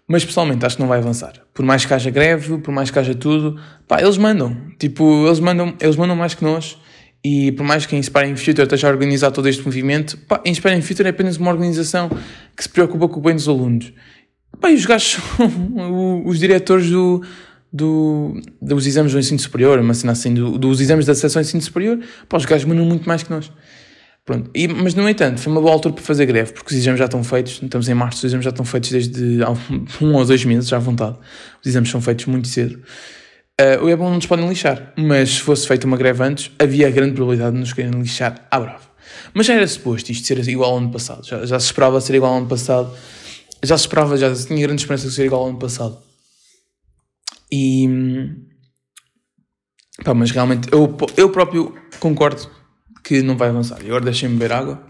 Mas 0.07 0.25
pessoalmente 0.25 0.65
acho 0.65 0.77
que 0.77 0.83
não 0.83 0.89
vai 0.89 0.99
avançar. 0.99 1.35
Por 1.53 1.65
mais 1.65 1.85
que 1.85 1.93
haja 1.93 2.11
greve, 2.11 2.59
por 2.59 2.73
mais 2.73 2.91
que 2.91 2.99
haja 2.99 3.15
tudo, 3.15 3.61
pá, 3.87 4.01
eles 4.01 4.17
mandam. 4.17 4.57
Tipo, 4.79 5.27
eles 5.27 5.41
mandam, 5.41 5.75
eles 5.81 5.97
mandam 5.97 6.17
mais 6.17 6.35
que 6.35 6.45
nós. 6.45 6.79
E 7.25 7.53
por 7.53 7.65
mais 7.65 7.85
que 7.85 7.95
a 7.95 7.99
Inspiring 7.99 8.37
Future 8.37 8.63
esteja 8.63 8.89
a 8.89 8.91
organizar 8.91 9.31
todo 9.31 9.49
este 9.49 9.63
movimento, 9.65 10.17
pá, 10.19 10.41
a 10.45 10.49
Inspiring 10.49 10.81
Future 10.81 11.07
é 11.09 11.11
apenas 11.11 11.37
uma 11.37 11.51
organização 11.51 12.11
que 12.57 12.63
se 12.63 12.69
preocupa 12.69 13.09
com 13.09 13.21
o 13.21 13.23
bem 13.23 13.35
dos 13.35 13.49
alunos. 13.49 13.93
Pá, 14.61 14.71
e 14.71 14.75
os 14.75 14.87
gajos, 14.87 15.19
os 16.25 16.39
diretores 16.39 16.91
do, 16.91 17.23
do, 17.73 18.41
dos 18.61 18.87
exames 18.87 19.13
do 19.13 19.19
ensino 19.19 19.39
superior, 19.39 19.79
cena 19.95 20.13
assim, 20.13 20.35
do, 20.35 20.59
dos 20.59 20.81
exames 20.81 21.07
da 21.07 21.15
seção 21.15 21.41
ensino 21.43 21.63
superior, 21.63 21.99
pá, 22.29 22.37
os 22.37 22.45
gajos 22.45 22.67
mandam 22.67 22.85
muito 22.85 23.07
mais 23.09 23.23
que 23.23 23.31
nós. 23.31 23.51
Pronto. 24.25 24.51
E, 24.55 24.69
mas, 24.69 24.95
no 24.95 25.09
entanto, 25.09 25.41
foi 25.41 25.51
uma 25.51 25.61
boa 25.61 25.73
altura 25.73 25.95
para 25.95 26.05
fazer 26.05 26.27
greve, 26.27 26.53
porque 26.53 26.75
os 26.75 26.79
exames 26.79 26.99
já 26.99 27.07
estão 27.07 27.25
feitos, 27.25 27.61
estamos 27.63 27.89
em 27.89 27.95
março, 27.95 28.19
os 28.19 28.25
exames 28.25 28.45
já 28.45 28.51
estão 28.51 28.65
feitos 28.65 28.91
desde 28.91 29.43
há 29.43 29.51
um 30.03 30.13
ou 30.15 30.25
dois 30.25 30.45
meses, 30.45 30.69
já 30.69 30.77
à 30.77 30.81
vontade. 30.81 31.17
Os 31.63 31.67
exames 31.67 31.89
são 31.89 32.01
feitos 32.01 32.27
muito 32.27 32.47
cedo. 32.47 32.79
Uh, 33.61 33.89
é 33.89 33.97
bom 33.97 34.05
não 34.05 34.17
nos 34.17 34.27
podem 34.27 34.47
lixar, 34.49 34.93
mas 34.97 35.31
se 35.31 35.41
fosse 35.41 35.67
feita 35.67 35.87
uma 35.87 35.97
greve 35.97 36.23
antes, 36.23 36.51
havia 36.59 36.91
grande 36.91 37.15
probabilidade 37.15 37.55
de 37.55 37.61
nos 37.61 37.73
querem 37.73 37.91
lixar 37.91 38.47
à 38.51 38.61
brava. 38.61 38.87
Mas 39.33 39.47
já 39.47 39.55
era 39.55 39.67
suposto 39.67 40.13
isto 40.13 40.27
ser 40.27 40.47
igual 40.47 40.73
ao 40.73 40.79
ano 40.79 40.93
passado, 40.93 41.27
já, 41.27 41.45
já 41.45 41.59
se 41.59 41.67
esperava 41.67 42.01
ser 42.01 42.15
igual 42.15 42.33
ao 42.33 42.39
ano 42.39 42.47
passado, 42.47 42.93
já 43.65 43.77
se 43.77 43.85
esperava, 43.85 44.17
já 44.17 44.33
tinha 44.33 44.61
grande 44.61 44.83
esperança 44.83 45.09
de 45.09 45.15
ser 45.15 45.25
igual 45.25 45.43
ao 45.43 45.49
ano 45.49 45.59
passado. 45.59 45.99
E. 47.51 47.89
Pá, 50.05 50.15
mas 50.15 50.31
realmente 50.31 50.69
eu, 50.73 50.97
eu 51.17 51.31
próprio 51.31 51.75
concordo 51.99 52.49
que 53.03 53.23
não 53.23 53.37
vai 53.37 53.49
avançar. 53.49 53.83
E 53.83 53.87
agora 53.87 54.05
deixem-me 54.05 54.37
beber 54.37 54.53
água. 54.53 54.87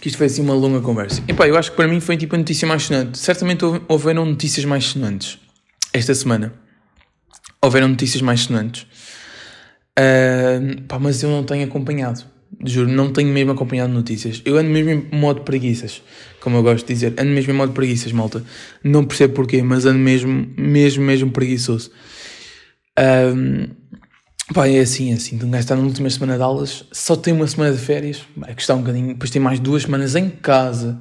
Que 0.00 0.08
isto 0.08 0.16
foi 0.16 0.26
assim 0.26 0.42
uma 0.42 0.54
longa 0.54 0.80
conversa. 0.80 1.22
E 1.28 1.32
pá, 1.32 1.46
eu 1.46 1.56
acho 1.56 1.70
que 1.70 1.76
para 1.76 1.86
mim 1.86 2.00
foi 2.00 2.16
tipo 2.16 2.34
a 2.34 2.38
notícia 2.38 2.66
mais 2.66 2.84
sonante. 2.84 3.18
Certamente 3.18 3.64
houveram 3.88 4.24
notícias 4.24 4.64
mais 4.64 4.86
sonantes 4.86 5.38
esta 5.92 6.14
semana. 6.14 6.54
Houveram 7.60 7.88
notícias 7.88 8.20
mais 8.22 8.40
sonantes. 8.40 8.86
Uh, 9.96 10.82
pá, 10.88 10.98
mas 10.98 11.22
eu 11.22 11.30
não 11.30 11.44
tenho 11.44 11.64
acompanhado. 11.64 12.24
Juro, 12.64 12.88
não 12.88 13.12
tenho 13.12 13.32
mesmo 13.32 13.52
acompanhado 13.52 13.92
notícias. 13.92 14.42
Eu 14.44 14.56
ando 14.56 14.70
mesmo 14.70 14.90
em 14.90 15.08
modo 15.18 15.42
preguiças, 15.42 16.02
como 16.40 16.56
eu 16.56 16.62
gosto 16.62 16.86
de 16.86 16.94
dizer. 16.94 17.14
Ando 17.18 17.30
mesmo 17.30 17.52
em 17.52 17.56
modo 17.56 17.72
preguiças, 17.72 18.12
malta. 18.12 18.44
Não 18.84 19.04
percebo 19.04 19.34
porquê, 19.34 19.62
mas 19.62 19.86
ando 19.86 19.98
mesmo, 19.98 20.48
mesmo, 20.56 21.04
mesmo 21.04 21.30
preguiçoso. 21.30 21.90
Um, 22.98 23.82
Pá, 24.52 24.68
é 24.68 24.80
assim, 24.80 25.12
é 25.12 25.14
assim. 25.14 25.36
Um 25.36 25.50
gajo 25.50 25.62
está 25.62 25.76
na 25.76 25.82
última 25.82 26.10
semana 26.10 26.36
de 26.36 26.42
aulas, 26.42 26.84
só 26.92 27.16
tem 27.16 27.32
uma 27.32 27.46
semana 27.46 27.72
de 27.72 27.80
férias, 27.80 28.22
vai 28.36 28.54
custar 28.54 28.76
um 28.76 28.80
bocadinho, 28.80 29.08
depois 29.08 29.30
tem 29.30 29.40
mais 29.40 29.58
duas 29.58 29.82
semanas 29.84 30.14
em 30.14 30.28
casa. 30.28 31.00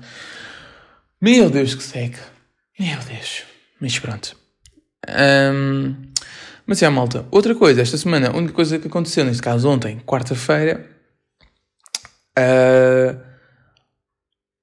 Meu 1.20 1.50
Deus, 1.50 1.76
que 1.76 1.84
seca. 1.84 2.20
Meu 2.80 2.98
Deus. 3.00 3.44
Mas 3.80 4.00
pronto. 4.00 4.38
Um, 5.54 5.96
mas 6.66 6.82
é, 6.82 6.90
malta. 6.90 7.26
Outra 7.30 7.54
coisa, 7.54 7.82
esta 7.82 7.98
semana, 7.98 8.30
a 8.30 8.38
única 8.38 8.54
coisa 8.54 8.80
que 8.80 8.88
aconteceu, 8.88 9.26
neste 9.26 9.42
caso 9.42 9.68
ontem, 9.68 10.00
quarta-feira, 10.06 10.90
uh, 12.38 13.20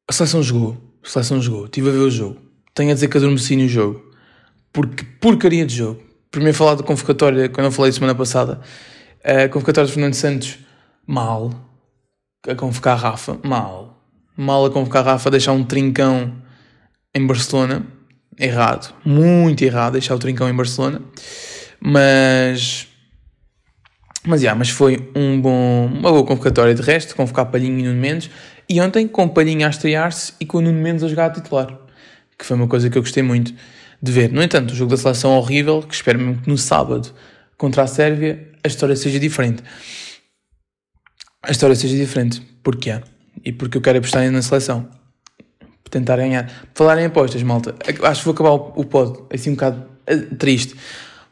a 0.07 0.13
seleção 0.13 0.43
jogou. 0.43 0.77
A 1.05 1.09
seleção 1.09 1.41
jogou. 1.41 1.65
Estive 1.65 1.89
a 1.89 1.93
ver 1.93 1.99
o 1.99 2.11
jogo. 2.11 2.37
Tenho 2.75 2.91
a 2.91 2.95
dizer 2.95 3.09
que 3.09 3.17
adormeci 3.17 3.57
no 3.57 3.69
jogo. 3.69 4.13
Porque 4.73 5.05
porcaria 5.21 5.65
de 5.65 5.77
jogo 5.77 6.09
primeiro 6.31 6.57
falar 6.57 6.75
da 6.75 6.83
convocatória, 6.83 7.49
quando 7.49 7.67
eu 7.67 7.73
falei 7.73 7.93
semana 7.93 8.15
passada, 8.15 8.61
a 9.25 9.49
convocatória 9.49 9.87
de 9.87 9.93
Fernando 9.93 10.15
Santos, 10.15 10.59
mal. 11.07 11.51
A 12.47 12.55
convocar 12.55 12.95
a 12.95 13.01
Rafa, 13.01 13.39
mal. 13.43 14.03
Mal 14.37 14.67
a 14.67 14.71
convocar 14.71 15.07
a 15.07 15.13
Rafa, 15.13 15.31
deixar 15.31 15.53
um 15.53 15.65
trincão 15.65 16.33
em 17.15 17.27
Barcelona, 17.27 17.85
errado. 18.39 18.95
Muito 19.05 19.63
errado 19.65 19.95
deixar 19.95 20.15
o 20.15 20.19
trincão 20.19 20.49
em 20.49 20.55
Barcelona. 20.55 21.03
Mas. 21.81 22.88
Mas, 24.29 24.43
yeah, 24.43 24.57
mas 24.59 24.69
foi 24.69 25.11
um 25.17 25.41
bom, 25.41 25.87
uma 25.87 26.11
boa 26.11 26.23
convocatória 26.23 26.75
de 26.75 26.83
resto, 26.83 27.17
convocar 27.17 27.47
Palhinho 27.47 27.79
e 27.79 27.83
Nuno 27.83 27.99
Mendes. 27.99 28.29
E 28.69 28.79
ontem 28.79 29.09
com 29.09 29.27
Palhinho 29.27 29.67
a 29.67 29.71
estrear-se 29.71 30.35
e 30.39 30.45
com 30.45 30.59
o 30.59 30.61
Nuno 30.61 30.79
Mendes 30.79 31.03
a 31.03 31.09
jogar 31.09 31.27
a 31.27 31.31
titular. 31.31 31.75
Que 32.39 32.45
foi 32.45 32.55
uma 32.55 32.69
coisa 32.69 32.91
que 32.91 32.99
eu 32.99 33.01
gostei 33.01 33.23
muito 33.23 33.55
de 34.03 34.13
ver. 34.13 34.31
No 34.31 34.43
entanto, 34.43 34.73
o 34.73 34.75
jogo 34.75 34.91
da 34.91 34.99
seleção 34.99 35.33
é 35.33 35.39
horrível, 35.39 35.83
que 35.83 35.95
espero 35.95 36.19
mesmo 36.19 36.43
que 36.43 36.51
no 36.51 36.59
sábado 36.59 37.11
contra 37.57 37.85
a 37.85 37.87
Sérvia 37.87 38.53
a 38.63 38.69
história 38.69 38.95
seja 38.95 39.19
diferente. 39.19 39.63
A 41.43 41.51
história 41.51 41.75
seja 41.75 41.97
diferente. 41.97 42.43
Porquê? 42.63 43.01
E 43.43 43.51
porque 43.51 43.79
eu 43.79 43.81
quero 43.81 43.97
apostar 43.97 44.31
na 44.31 44.43
seleção. 44.43 44.91
Tentar 45.91 46.17
ganhar. 46.17 46.53
Falar 46.75 47.01
em 47.01 47.07
apostas, 47.07 47.43
malta. 47.43 47.75
Acho 48.03 48.21
que 48.21 48.25
vou 48.27 48.35
acabar 48.35 48.53
o 48.53 48.85
pod 48.85 49.21
assim 49.33 49.53
um 49.53 49.55
bocado 49.55 49.87
eh, 50.07 50.17
triste. 50.39 50.77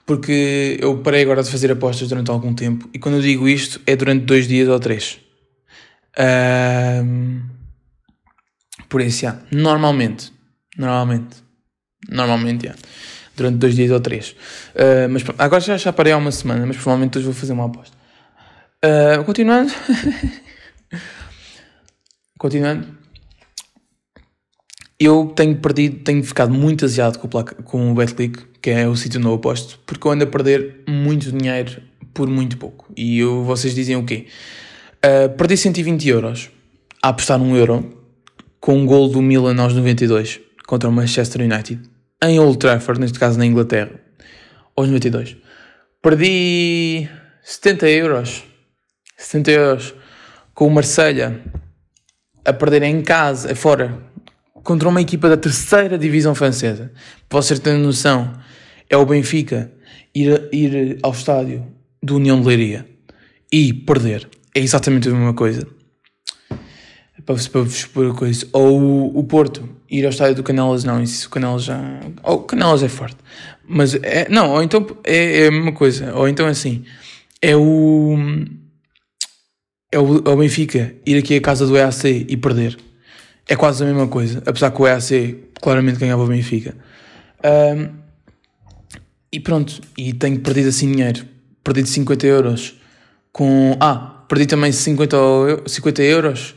Porque 0.06 0.78
eu 0.80 0.98
parei 0.98 1.22
agora 1.22 1.42
de 1.42 1.50
fazer 1.50 1.70
apostas 1.70 2.08
durante 2.08 2.30
algum 2.30 2.54
tempo. 2.54 2.88
E 2.94 2.98
quando 2.98 3.16
eu 3.16 3.22
digo 3.22 3.48
isto, 3.48 3.80
é 3.84 3.96
durante 3.96 4.24
dois 4.24 4.46
dias 4.46 4.68
ou 4.68 4.78
três. 4.78 5.18
Um, 7.04 7.42
por 8.88 9.00
isso, 9.00 9.22
já. 9.22 9.40
Normalmente. 9.50 10.32
Normalmente 10.78 11.46
Normalmente, 12.08 12.68
é. 12.68 12.74
Durante 13.36 13.58
dois 13.58 13.74
dias 13.74 13.90
ou 13.90 14.00
três. 14.00 14.30
Uh, 14.74 15.08
mas 15.10 15.22
agora 15.38 15.60
já, 15.60 15.76
já 15.76 15.92
parei 15.92 16.12
há 16.12 16.16
uma 16.16 16.32
semana, 16.32 16.64
mas 16.66 16.76
provavelmente 16.76 17.18
hoje 17.18 17.26
vou 17.26 17.34
fazer 17.34 17.52
uma 17.52 17.66
aposta. 17.66 17.96
Uh, 18.84 19.24
continuando. 19.24 19.72
continuando. 22.38 22.96
Eu 24.98 25.32
tenho 25.36 25.56
perdido, 25.56 26.02
tenho 26.02 26.24
ficado 26.24 26.54
muito 26.54 26.86
aziado 26.86 27.18
com 27.18 27.26
o, 27.26 27.30
placa, 27.30 27.62
com 27.62 27.92
o 27.92 27.94
que 28.66 28.70
é 28.70 28.88
o 28.88 28.96
sítio 28.96 29.20
onde 29.20 29.28
eu 29.28 29.34
aposto, 29.34 29.78
porque 29.86 30.04
eu 30.04 30.10
ando 30.10 30.24
a 30.24 30.26
perder 30.26 30.82
muito 30.88 31.30
dinheiro 31.30 31.80
por 32.12 32.28
muito 32.28 32.58
pouco. 32.58 32.92
E 32.96 33.20
eu, 33.20 33.44
vocês 33.44 33.72
dizem 33.72 33.94
o 33.94 34.04
quê? 34.04 34.26
Uh, 34.96 35.28
perdi 35.36 35.56
120 35.56 36.08
euros 36.08 36.50
a 37.00 37.10
apostar 37.10 37.40
um 37.40 37.54
euro 37.54 38.02
com 38.58 38.76
um 38.76 38.84
gol 38.84 39.08
do 39.08 39.22
Milan 39.22 39.62
aos 39.62 39.72
92 39.72 40.40
contra 40.66 40.88
o 40.88 40.92
Manchester 40.92 41.42
United 41.42 41.80
em 42.20 42.40
Old 42.40 42.58
Trafford, 42.58 43.00
neste 43.00 43.20
caso 43.20 43.38
na 43.38 43.46
Inglaterra, 43.46 44.00
aos 44.74 44.88
92. 44.88 45.36
Perdi 46.02 47.08
70 47.44 47.88
euros. 47.88 48.42
70 49.16 49.50
euros 49.52 49.94
com 50.52 50.66
o 50.66 50.70
Marselha 50.72 51.40
a 52.44 52.52
perder 52.52 52.82
em 52.82 53.00
casa, 53.00 53.54
fora, 53.54 53.96
contra 54.64 54.88
uma 54.88 55.00
equipa 55.00 55.28
da 55.28 55.36
terceira 55.36 55.96
divisão 55.96 56.34
francesa. 56.34 56.90
Para 57.28 57.40
vocês 57.40 57.60
terem 57.60 57.80
noção, 57.80 58.32
é 58.88 58.96
o 58.96 59.06
Benfica 59.06 59.72
ir, 60.14 60.48
ir 60.52 60.98
ao 61.02 61.12
estádio 61.12 61.66
do 62.02 62.16
União 62.16 62.40
de 62.40 62.46
Leiria 62.46 62.86
e 63.52 63.72
perder. 63.72 64.28
É 64.54 64.60
exatamente 64.60 65.08
a 65.08 65.12
mesma 65.12 65.34
coisa 65.34 65.66
para, 67.26 67.36
para 67.50 67.62
vos 67.62 67.74
expor 67.74 68.14
coisa. 68.14 68.46
Ou 68.52 69.18
o, 69.18 69.24
Porto, 69.24 69.68
ir 69.90 70.04
ao 70.04 70.10
estádio 70.10 70.36
do 70.36 70.42
Canelas, 70.44 70.84
não, 70.84 71.02
isso 71.02 71.26
o 71.26 71.30
Canelas 71.30 71.64
já. 71.64 72.00
Ou 72.22 72.40
Canelas 72.44 72.82
é 72.82 72.88
forte. 72.88 73.16
Mas 73.68 73.94
é. 73.96 74.28
Não, 74.30 74.52
ou 74.52 74.62
então 74.62 74.86
é, 75.04 75.44
é 75.44 75.48
a 75.48 75.50
mesma 75.50 75.72
coisa. 75.72 76.14
Ou 76.14 76.28
então 76.28 76.46
assim. 76.46 76.84
É 77.42 77.56
o. 77.56 78.16
É 79.92 79.98
o, 79.98 80.18
é 80.18 80.30
o 80.30 80.36
Benfica 80.36 80.94
ir 81.04 81.18
aqui 81.18 81.36
à 81.36 81.40
casa 81.40 81.66
do 81.66 81.76
EAC 81.76 82.26
e 82.28 82.36
perder. 82.36 82.78
É 83.48 83.56
quase 83.56 83.82
a 83.82 83.86
mesma 83.86 84.08
coisa. 84.08 84.42
Apesar 84.46 84.70
que 84.70 84.80
o 84.80 84.86
EAC 84.86 85.36
claramente 85.60 85.98
ganhava 85.98 86.22
o 86.22 86.26
Benfica. 86.26 86.76
Um, 87.44 88.05
e 89.32 89.40
pronto. 89.40 89.80
E 89.96 90.12
tenho 90.12 90.40
perdido 90.40 90.68
assim 90.68 90.90
dinheiro. 90.90 91.24
Perdido 91.62 91.88
50 91.88 92.26
euros. 92.26 92.74
Com. 93.32 93.76
Ah, 93.80 94.24
perdi 94.28 94.46
também 94.46 94.72
50, 94.72 95.16
50 95.66 96.02
euros 96.02 96.54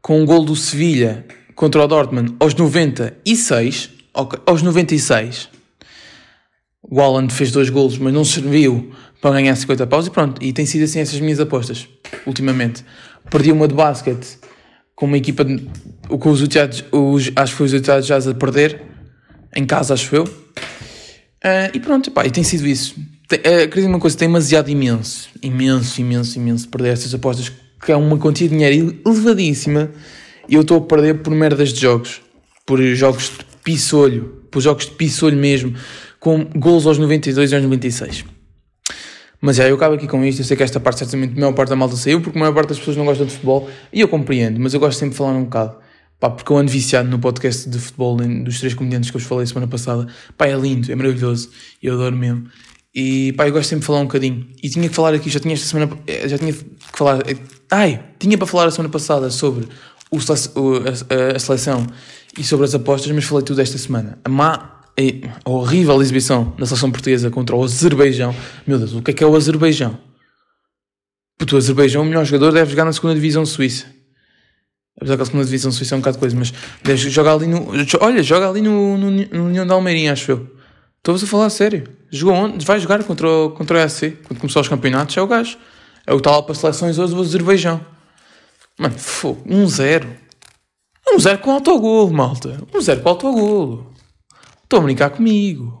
com 0.00 0.20
um 0.20 0.24
gol 0.24 0.44
do 0.44 0.56
Sevilha 0.56 1.26
contra 1.54 1.82
o 1.82 1.86
Dortmund 1.86 2.34
aos 2.40 2.54
96, 2.54 3.90
aos 4.46 4.62
96. 4.62 5.48
O 6.82 7.00
Haaland 7.00 7.32
fez 7.32 7.52
dois 7.52 7.68
golos, 7.68 7.98
mas 7.98 8.12
não 8.12 8.24
serviu 8.24 8.92
para 9.20 9.32
ganhar 9.32 9.54
50 9.54 9.86
paus 9.86 10.06
e 10.06 10.10
pronto. 10.10 10.42
E 10.42 10.52
tem 10.52 10.64
sido 10.64 10.84
assim 10.84 11.00
essas 11.00 11.20
minhas 11.20 11.38
apostas, 11.38 11.86
ultimamente. 12.26 12.84
Perdi 13.30 13.52
uma 13.52 13.68
de 13.68 13.74
basquete 13.74 14.38
com 14.96 15.06
uma 15.06 15.16
equipa, 15.16 15.44
de, 15.44 15.66
com 16.08 16.30
os 16.30 16.42
utilizados, 16.42 16.84
os, 16.90 17.30
acho 17.36 17.52
que 17.52 17.58
foi 17.58 17.66
os 17.66 17.72
utilizados 17.72 18.06
já 18.06 18.18
a 18.18 18.34
perder, 18.34 18.82
em 19.54 19.64
casa, 19.64 19.94
acho 19.94 20.14
eu. 20.14 20.24
Uh, 21.44 21.74
e 21.74 21.80
pronto, 21.80 22.10
pá, 22.10 22.26
e 22.26 22.30
tem 22.30 22.44
sido 22.44 22.66
isso. 22.66 22.94
Uh, 23.32 23.74
dizer 23.74 23.86
uma 23.86 23.98
coisa, 23.98 24.16
tem 24.16 24.28
demasiado 24.28 24.68
imenso, 24.68 25.28
imenso, 25.42 26.00
imenso, 26.00 26.38
imenso 26.38 26.68
perder 26.68 26.92
estas 26.92 27.14
apostas 27.14 27.50
que 27.82 27.92
é 27.92 27.96
uma 27.96 28.18
quantia 28.18 28.48
de 28.48 28.54
dinheiro 28.54 28.98
elevadíssima 29.06 29.90
e 30.48 30.54
eu 30.54 30.62
estou 30.62 30.78
a 30.78 30.80
perder 30.80 31.22
por 31.22 31.32
merdas 31.32 31.72
de 31.72 31.80
jogos, 31.80 32.20
por 32.66 32.80
jogos 32.82 33.30
de 33.30 33.44
pissolho, 33.64 34.44
por 34.50 34.60
jogos 34.60 34.86
de 34.86 34.92
pissolho 34.92 35.36
mesmo, 35.36 35.74
com 36.18 36.44
gols 36.44 36.86
aos 36.86 36.98
92 36.98 37.52
e 37.52 37.54
aos 37.54 37.64
96. 37.64 38.24
Mas 39.40 39.56
já, 39.56 39.66
eu 39.66 39.76
acabo 39.76 39.94
aqui 39.94 40.06
com 40.06 40.22
isto. 40.24 40.42
Eu 40.42 40.44
sei 40.44 40.56
que 40.56 40.62
esta 40.62 40.78
parte, 40.78 40.98
certamente, 40.98 41.32
a 41.32 41.40
maior 41.40 41.54
parte 41.54 41.70
da 41.70 41.76
malta 41.76 41.96
saiu, 41.96 42.20
porque 42.20 42.38
a 42.38 42.40
maior 42.40 42.52
parte 42.52 42.68
das 42.68 42.78
pessoas 42.78 42.96
não 42.96 43.06
gosta 43.06 43.24
de 43.24 43.32
futebol, 43.32 43.70
e 43.92 44.00
eu 44.00 44.08
compreendo, 44.08 44.60
mas 44.60 44.74
eu 44.74 44.80
gosto 44.80 44.98
sempre 44.98 45.12
de 45.12 45.16
falar 45.16 45.32
um 45.32 45.44
bocado. 45.44 45.76
Pá, 46.20 46.28
porque 46.28 46.52
eu 46.52 46.58
ando 46.58 46.70
viciado 46.70 47.08
no 47.08 47.18
podcast 47.18 47.66
de 47.66 47.78
futebol 47.78 48.14
dos 48.16 48.60
três 48.60 48.74
comediantes 48.74 49.10
que 49.10 49.16
eu 49.16 49.20
vos 49.20 49.26
falei 49.26 49.46
semana 49.46 49.66
passada. 49.66 50.06
Pá, 50.36 50.46
é 50.46 50.54
lindo, 50.54 50.92
é 50.92 50.94
maravilhoso, 50.94 51.48
eu 51.82 51.94
adoro 51.94 52.14
mesmo. 52.14 52.46
E 52.94 53.32
pá, 53.32 53.48
eu 53.48 53.52
gosto 53.52 53.70
sempre 53.70 53.80
de 53.80 53.86
falar 53.86 54.00
um 54.00 54.04
bocadinho. 54.04 54.46
E 54.62 54.68
tinha 54.68 54.86
que 54.86 54.94
falar 54.94 55.14
aqui, 55.14 55.30
já 55.30 55.40
tinha 55.40 55.54
esta 55.54 55.66
semana, 55.66 55.90
eh, 56.06 56.28
já 56.28 56.36
tinha 56.36 56.52
que 56.52 56.62
falar, 56.92 57.22
eh, 57.26 57.36
ai, 57.70 58.04
tinha 58.18 58.36
para 58.36 58.46
falar 58.46 58.66
a 58.66 58.70
semana 58.70 58.90
passada 58.90 59.30
sobre 59.30 59.66
o, 60.10 60.18
a, 60.18 61.36
a, 61.36 61.38
seleção 61.38 61.86
e 62.36 62.44
sobre 62.44 62.66
as 62.66 62.74
apostas, 62.74 63.10
mas 63.12 63.24
falei 63.24 63.42
tudo 63.42 63.62
esta 63.62 63.78
semana. 63.78 64.18
A 64.22 64.28
má, 64.28 64.82
a 65.42 65.50
horrível 65.50 66.02
exibição 66.02 66.54
da 66.58 66.66
seleção 66.66 66.90
portuguesa 66.90 67.30
contra 67.30 67.56
o 67.56 67.64
Azerbaijão. 67.64 68.36
Meu 68.66 68.76
Deus, 68.76 68.92
o 68.92 69.00
que 69.00 69.12
é 69.12 69.14
que 69.14 69.24
é 69.24 69.26
o 69.26 69.34
Azerbaijão? 69.34 69.98
O 71.40 71.56
Azerbaijão, 71.56 72.02
o 72.02 72.04
melhor 72.04 72.26
jogador, 72.26 72.52
deve 72.52 72.72
jogar 72.72 72.84
na 72.84 72.92
segunda 72.92 73.14
divisão 73.14 73.46
suíça. 73.46 73.99
Apesar 75.00 75.16
que 75.16 75.22
a 75.22 75.24
segunda 75.24 75.44
divisão 75.46 75.72
suíça 75.72 75.94
é 75.94 75.96
um 75.96 76.00
bocado 76.00 76.16
de 76.18 76.20
coisa, 76.20 76.36
mas 76.36 76.52
deve 76.84 77.08
jogar 77.08 77.32
ali 77.32 77.46
no. 77.46 77.68
Olha, 78.00 78.22
joga 78.22 78.50
ali 78.50 78.60
no, 78.60 78.98
no, 78.98 79.10
no 79.10 79.46
União 79.46 79.66
da 79.66 79.72
Almeirinha, 79.72 80.12
acho 80.12 80.30
eu. 80.30 80.56
Estou-vos 80.98 81.24
a 81.24 81.26
falar 81.26 81.48
sério. 81.48 81.84
Jogou 82.10 82.34
onde? 82.34 82.66
Vai 82.66 82.78
jogar 82.78 83.02
contra 83.04 83.26
o, 83.26 83.50
contra 83.52 83.78
o 83.78 83.80
ESC. 83.82 84.18
Quando 84.26 84.40
começou 84.40 84.60
os 84.60 84.68
campeonatos, 84.68 85.16
é 85.16 85.22
o 85.22 85.26
gajo. 85.26 85.56
É 86.06 86.12
o 86.12 86.20
tal 86.20 86.42
para 86.42 86.54
seleções 86.54 86.98
hoje 86.98 87.14
do 87.14 87.22
Azerbaijão. 87.22 87.80
Mano, 88.78 88.98
fogo. 88.98 89.42
Um 89.46 89.66
zero. 89.66 90.14
Um 91.08 91.18
zero 91.18 91.38
com 91.38 91.52
autogolo, 91.52 92.12
malta. 92.12 92.62
Um 92.74 92.80
zero 92.82 93.00
com 93.00 93.08
autogolo. 93.08 93.94
Estão 94.62 94.80
a 94.80 94.82
brincar 94.82 95.08
comigo. 95.08 95.79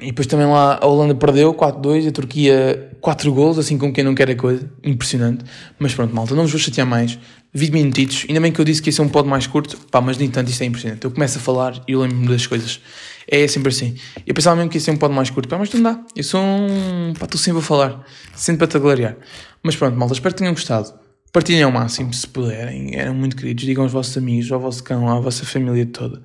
E 0.00 0.06
depois 0.06 0.26
também 0.26 0.46
lá 0.46 0.78
a 0.80 0.86
Holanda 0.86 1.14
perdeu 1.14 1.52
4-2, 1.54 2.08
a 2.08 2.12
Turquia 2.12 2.90
4 3.00 3.32
gols, 3.32 3.58
assim 3.58 3.76
como 3.76 3.92
quem 3.92 4.02
não 4.02 4.14
quer 4.14 4.30
a 4.30 4.36
coisa. 4.36 4.70
Impressionante. 4.82 5.44
Mas 5.78 5.94
pronto, 5.94 6.14
malta, 6.14 6.34
não 6.34 6.42
vos 6.42 6.52
vou 6.52 6.60
chatear 6.60 6.86
mais. 6.86 7.18
20 7.52 7.72
minutitos. 7.72 8.26
Ainda 8.28 8.40
bem 8.40 8.52
que 8.52 8.60
eu 8.60 8.64
disse 8.64 8.80
que 8.80 8.88
ia 8.88 8.92
ser 8.92 9.02
um 9.02 9.08
pod 9.08 9.28
mais 9.28 9.46
curto. 9.46 9.76
Pá, 9.90 10.00
mas 10.00 10.16
nem 10.16 10.30
tanto, 10.30 10.50
isto 10.50 10.62
é 10.62 10.66
impressionante. 10.66 11.04
Eu 11.04 11.10
começo 11.10 11.38
a 11.38 11.40
falar 11.40 11.82
e 11.86 11.92
eu 11.92 12.00
lembro-me 12.00 12.28
das 12.28 12.46
coisas. 12.46 12.80
É 13.26 13.46
sempre 13.46 13.70
assim. 13.70 13.94
Eu 14.26 14.34
pensava 14.34 14.56
mesmo 14.56 14.70
que 14.70 14.76
ia 14.76 14.80
ser 14.80 14.92
um 14.92 14.96
pod 14.96 15.14
mais 15.14 15.30
curto. 15.30 15.48
Pá, 15.48 15.58
mas 15.58 15.72
não 15.72 15.82
dá. 15.82 16.00
Eu 16.16 16.24
sou 16.24 16.40
um... 16.40 17.12
Pá, 17.18 17.24
estou 17.26 17.40
sempre 17.40 17.60
a 17.60 17.62
falar. 17.62 18.04
Sempre 18.34 18.66
para 18.66 18.68
te 18.68 18.78
gloriar. 18.78 19.16
Mas 19.62 19.76
pronto, 19.76 19.96
malta, 19.96 20.14
espero 20.14 20.34
que 20.34 20.38
tenham 20.38 20.54
gostado. 20.54 20.92
Partilhem 21.32 21.62
ao 21.62 21.72
máximo, 21.72 22.12
se 22.14 22.26
puderem. 22.26 22.96
Eram 22.96 23.14
muito 23.14 23.36
queridos. 23.36 23.64
Digam 23.64 23.84
aos 23.84 23.92
vossos 23.92 24.16
amigos, 24.16 24.50
ao 24.50 24.60
vosso 24.60 24.82
cão, 24.82 25.08
à 25.08 25.20
vossa 25.20 25.44
família 25.44 25.86
toda. 25.86 26.22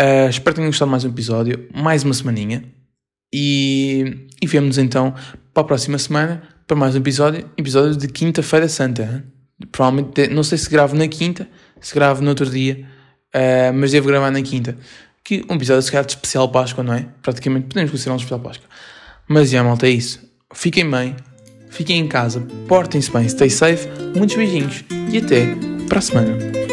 Uh, 0.00 0.28
espero 0.28 0.54
que 0.54 0.56
tenham 0.56 0.70
gostado 0.70 0.90
mais 0.90 1.04
um 1.04 1.08
episódio. 1.08 1.68
Mais 1.74 2.04
uma 2.04 2.14
semaninha. 2.14 2.64
E, 3.32 4.28
e 4.40 4.46
vemos 4.46 4.78
então 4.78 5.14
para 5.52 5.62
a 5.62 5.66
próxima 5.66 5.98
semana 5.98 6.42
para 6.66 6.76
mais 6.76 6.94
um 6.94 6.98
episódio, 6.98 7.48
episódio 7.56 7.96
de 7.96 8.08
Quinta-feira 8.08 8.68
Santa. 8.68 9.24
Provavelmente, 9.70 10.28
não 10.28 10.42
sei 10.42 10.58
se 10.58 10.68
gravo 10.68 10.96
na 10.96 11.06
quinta, 11.08 11.48
se 11.80 11.94
gravo 11.94 12.22
no 12.22 12.30
outro 12.30 12.46
dia, 12.46 12.86
uh, 13.34 13.72
mas 13.72 13.92
devo 13.92 14.08
gravar 14.08 14.30
na 14.30 14.42
quinta. 14.42 14.76
Que 15.22 15.44
um 15.48 15.54
episódio 15.54 15.82
se 15.82 15.90
calhar 15.90 16.04
de 16.04 16.12
especial 16.12 16.48
Páscoa, 16.50 16.82
não 16.82 16.92
é? 16.92 17.06
Praticamente 17.22 17.68
podemos 17.68 17.90
considerar 17.90 18.14
um 18.14 18.16
especial 18.16 18.40
Páscoa. 18.40 18.68
Mas 19.28 19.50
já, 19.50 19.62
malta, 19.62 19.86
é 19.86 19.90
isso. 19.90 20.20
Fiquem 20.54 20.88
bem, 20.90 21.16
fiquem 21.70 22.00
em 22.00 22.08
casa, 22.08 22.46
portem-se 22.68 23.10
bem, 23.10 23.28
stay 23.28 23.50
safe, 23.50 23.88
muitos 24.16 24.36
beijinhos 24.36 24.84
e 25.10 25.18
até 25.18 25.54
para 25.88 25.98
a 25.98 26.02
semana. 26.02 26.65